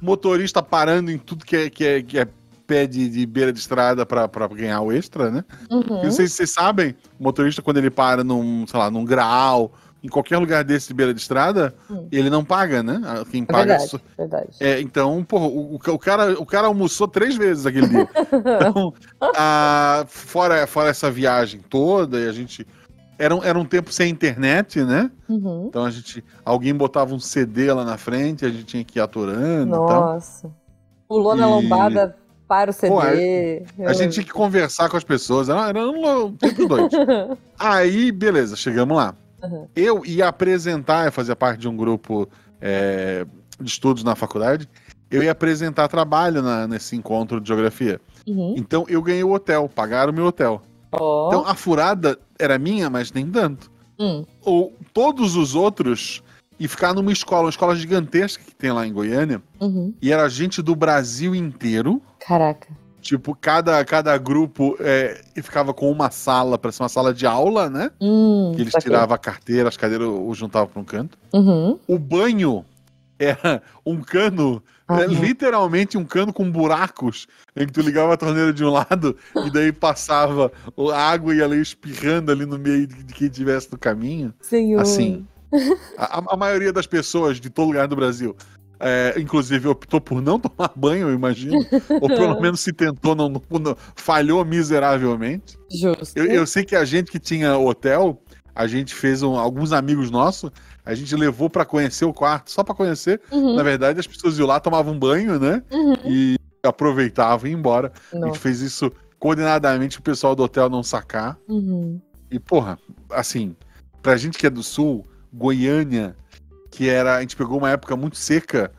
[0.00, 2.28] motorista parando em tudo que é, que é, que é
[2.66, 5.44] pé de, de beira de estrada pra, pra ganhar o extra, né?
[5.70, 6.04] Uhum.
[6.04, 9.72] Não sei se vocês sabem, o motorista, quando ele para num, sei lá, num graal,
[10.06, 12.06] em qualquer lugar desse de beira de estrada, Hum.
[12.12, 13.00] ele não paga, né?
[13.04, 14.48] Ah, Quem É paga verdade, só- verdade.
[14.60, 18.08] é, então, porra, o, o- cara, o cara almoçou três vezes aquele dia.
[18.70, 22.66] Então, a- fora, fora essa viagem toda, e a gente.
[23.18, 25.10] Era um, era um tempo sem internet, né?
[25.28, 25.66] Uhum.
[25.68, 26.22] Então a gente.
[26.44, 30.00] Alguém botava um CD lá na frente, a gente tinha que ir aturando tal.
[30.12, 30.50] Nossa.
[31.08, 32.14] Pulou na E- lombada
[32.46, 32.92] para o CD.
[32.94, 33.02] Pô,
[33.82, 36.90] Eu- A gente tinha que conversar com as pessoas, era, era um, um tempo doido.
[37.58, 39.14] Aí, beleza, chegamos lá.
[39.42, 39.68] Uhum.
[39.76, 42.28] Eu ia apresentar, eu fazia parte de um grupo
[42.60, 43.26] é,
[43.60, 44.68] de estudos na faculdade,
[45.10, 48.00] eu ia apresentar trabalho na- nesse encontro de geografia.
[48.26, 48.54] Uhum.
[48.56, 50.62] Então eu ganhei o hotel, pagaram o meu hotel.
[50.92, 51.28] Ó.
[51.28, 53.70] Então a furada era minha, mas nem tanto.
[53.98, 54.24] Hum.
[54.42, 56.22] Ou todos os outros
[56.58, 59.92] e ficar numa escola, uma escola gigantesca que tem lá em Goiânia, Uhum.
[60.00, 62.00] e era gente do Brasil inteiro.
[62.26, 62.68] Caraca.
[63.06, 67.24] Tipo, cada, cada grupo é, e ficava com uma sala, para ser uma sala de
[67.24, 67.92] aula, né?
[68.00, 71.16] Hum, Que eles tiravam a carteira, as cadeiras ou juntavam para um canto.
[71.32, 71.78] Uhum.
[71.86, 72.64] O banho
[73.18, 75.14] era um cano, Ah, é, não.
[75.22, 79.50] literalmente um cano com buracos, em que tu ligava a torneira de um lado e
[79.50, 83.78] daí passava o- a água e ali espirrando ali no meio de quem estivesse no
[83.78, 84.34] caminho.
[84.42, 84.80] Senhor.
[84.80, 85.24] Assim,
[85.96, 88.36] a, a maioria das pessoas de todo lugar do Brasil
[88.80, 91.58] é, inclusive optou por não tomar banho, eu imagino.
[92.00, 95.58] ou pelo menos se tentou, não, não- falhou miseravelmente.
[95.70, 96.16] Justo.
[96.18, 98.20] Eu, eu sei que a gente que tinha hotel,
[98.54, 100.50] a gente fez um- alguns amigos nossos,
[100.84, 103.20] a gente levou pra conhecer o quarto, só pra conhecer.
[103.32, 105.62] Uhum, Na verdade, as pessoas iam lá, tomavam banho, né?
[105.72, 105.94] uhum.
[106.04, 107.92] E aproveitavam e embora.
[108.12, 108.28] A Não.
[108.28, 111.38] gente fez isso coordenadamente o pessoal do hotel não sacar.
[111.48, 112.00] Uhum.
[112.30, 112.78] E, porra,
[113.10, 113.56] assim,
[114.02, 116.16] pra gente que é do sul, Goiânia,
[116.76, 117.16] que era.
[117.16, 118.70] A gente pegou uma época muito seca.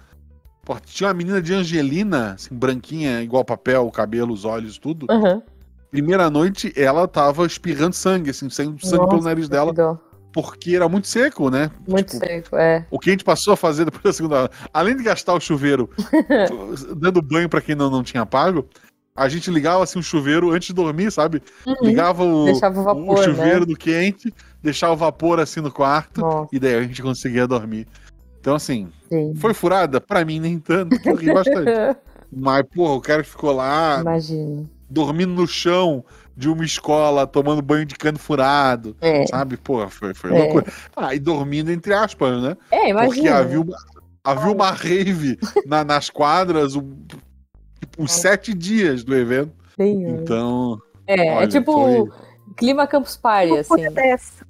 [0.64, 5.08] Porra, tinha uma menina de Angelina, assim, branquinha, igual papel, cabelo, os olhos, tudo.
[5.10, 5.42] Uhum.
[5.90, 9.74] Primeira noite, ela tava espirrando sangue, assim, saindo sangue pelo Nossa, nariz dela,
[10.34, 11.72] porque era muito seco, né?
[11.88, 12.86] Muito Tipo, seco, é.
[12.92, 15.90] O que a gente passou a fazer depois da segunda além de gastar o chuveiro
[16.98, 18.68] dando banho pra quem não, não tinha pago,
[19.16, 21.42] a gente ligava assim o chuveiro antes de dormir, sabe?
[21.66, 21.76] Uhum.
[21.82, 23.66] Ligava o, o o vapor, chuveiro né?
[23.66, 24.32] do quente,
[24.62, 27.88] deixava o vapor assim no quarto, Nossa, e daí a gente conseguia dormir.
[28.40, 29.34] Então, assim, sim.
[29.36, 30.00] foi furada?
[30.00, 31.70] Pra mim, nem tanto, que eu ri bastante.
[32.32, 34.70] Mas, porra, o cara que ficou lá Imagino.
[34.90, 36.04] dormindo no chão
[36.36, 39.58] de uma escola, tomando banho de cano furado, É, sabe?
[39.58, 40.40] Porra, foi, foi É.
[40.40, 40.66] loucura.
[40.96, 42.58] Ah, e dormindo entre aspas, né?
[42.70, 43.36] é Porque imagina.
[43.38, 43.78] havia uma,
[44.24, 46.96] havia uma rave na- nas quadras um,
[47.80, 49.52] tipo, uns sete dias do evento.
[49.76, 50.20] Senhor.
[50.22, 52.10] Então, é, é olha, tipo foi-
[52.56, 53.90] clima Campus Party, assim.
[53.92, 54.46] dessa.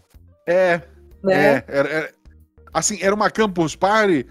[0.48, 0.82] É,
[1.24, 1.58] Né?
[1.58, 2.12] é, era, era-
[2.74, 4.26] assim, era uma campus party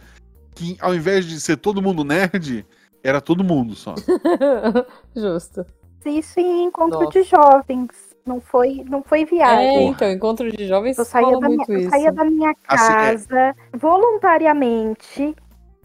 [0.55, 2.65] que ao invés de ser todo mundo nerd,
[3.05, 3.95] era todo mundo só.
[5.15, 5.65] Justo.
[6.05, 7.19] Isso em encontro Nossa.
[7.19, 7.89] de jovens.
[8.25, 9.89] Não foi, não foi É, viagem.
[9.89, 13.57] então, encontro de jovens Eu saía, da minha, eu saía da minha Assim, é- casa
[13.73, 15.37] voluntariamente,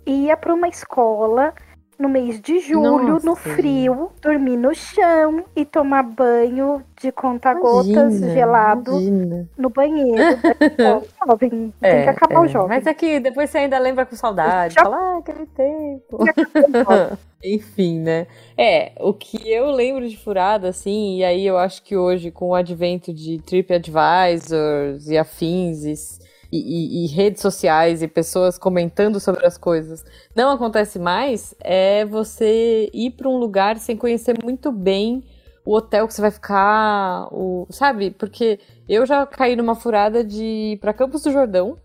[0.06, 1.54] ia para uma escola
[2.02, 8.20] no mês de julho, Nossa, no frio, dormir no chão e tomar banho de conta-gotas
[8.20, 9.48] gelado imagina.
[9.58, 10.22] no banheiro.
[11.22, 12.40] Então, tem É, que acabar é.
[12.40, 12.70] o jovem.
[12.70, 14.74] Mas é que depois você ainda lembra com saudade.
[14.76, 16.18] Já- Fala, ah, aquele tempo.
[17.44, 18.28] Enfim, né?
[18.58, 22.50] É, o que eu lembro de furada, assim, e aí eu acho que hoje, com
[22.50, 26.20] o advento de TripAdvisors e afins
[26.52, 30.04] e, e- e redes sociais e pessoas comentando sobre as coisas,
[30.36, 35.24] não acontece mais, é você ir para um lugar sem conhecer muito bem
[35.66, 38.12] o hotel que você vai ficar, o, sabe?
[38.12, 40.44] Porque eu já caí numa furada de
[40.74, 41.78] ir para Campos do Jordão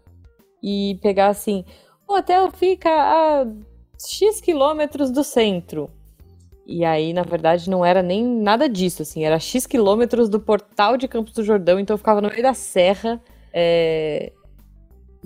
[0.62, 1.64] e pegar assim,
[2.08, 3.46] o hotel fica a
[3.98, 5.90] X quilômetros do centro.
[6.66, 10.96] E aí, na verdade, não era nem nada disso, assim, era X quilômetros do portal
[10.96, 13.20] de Campos do Jordão, então eu ficava no meio da serra.
[13.52, 14.32] é,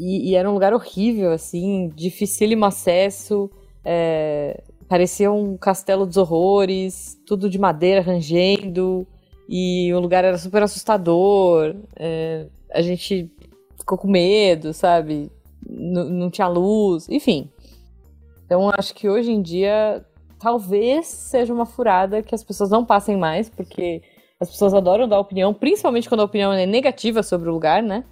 [0.01, 3.51] E, e era um lugar horrível, assim, dificílimo acesso.
[3.84, 9.07] é, Parecia um castelo dos horrores, tudo de madeira rangendo.
[9.48, 11.76] E o lugar era super assustador.
[11.96, 13.30] é, A gente
[13.78, 15.30] ficou com medo, sabe?
[15.68, 17.51] N- não tinha luz, enfim.
[18.46, 20.05] Então acho que hoje em dia
[20.40, 24.03] talvez seja uma furada que as pessoas não passem mais, porque
[24.40, 28.05] as pessoas adoram dar opinião, principalmente quando a opinião é negativa sobre o lugar, né?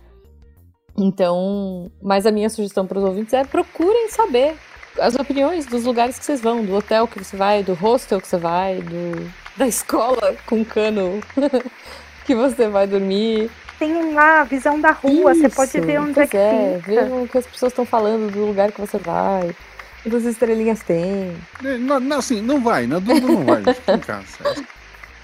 [0.99, 4.57] Então, mas a minha sugestão para os ouvintes é procurem saber
[5.01, 8.27] as opiniões dos lugares que vocês vão, do hotel que você vai, do hostel que
[8.27, 11.21] você vai, do, da escola com cano
[12.27, 13.51] que você vai dormir.
[13.79, 16.91] Tem lá a visão da rua, você pode Isso, ver onde é que é, fica.
[16.91, 19.55] Ver o que as pessoas estão falando do lugar que você vai.
[20.03, 21.37] Quantas estrelinhas tem.
[21.81, 23.63] Não, não, assim, não vai, na dúvida não vai.
[23.75, 24.67] Fica em casa.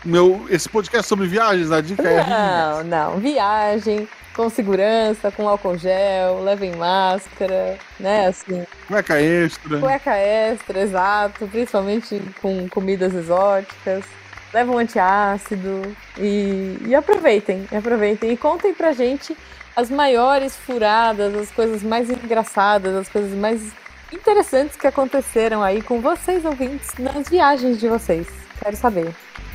[0.05, 2.27] Meu, esse podcast sobre viagens, a dica é.
[2.29, 3.19] Não, não.
[3.19, 8.27] Viagem, com segurança, com álcool gel, levem máscara, né?
[8.27, 9.79] Assim, Cueca extra.
[9.81, 14.05] cueca extra, exato, principalmente com comidas exóticas.
[14.53, 18.31] Leva um antiácido e, e aproveitem, e aproveitem.
[18.31, 19.37] E contem pra gente
[19.75, 23.73] as maiores furadas, as coisas mais engraçadas, as coisas mais
[24.13, 28.29] interessantes que aconteceram aí com vocês, ouvintes, nas viagens de vocês.
[28.63, 29.13] Quero saber.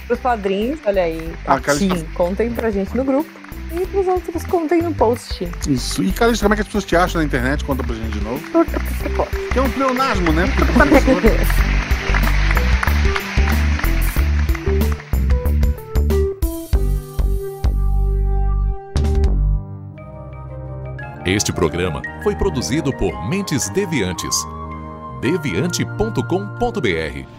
[0.09, 3.29] Pros padrinhos, olha aí, Ah, cara, Patim, contem pra gente no grupo.
[3.71, 5.47] E pros outros, contem no post.
[5.69, 6.01] Isso.
[6.01, 7.63] E, cara, como é que as pessoas te acham na internet?
[7.63, 8.39] Conta pra gente de novo.
[8.41, 9.29] Que você pode.
[9.51, 10.45] Que é um pleonasmo, né?
[21.23, 24.35] Este programa foi produzido por Mentes Deviantes.
[25.21, 27.38] deviante.com.br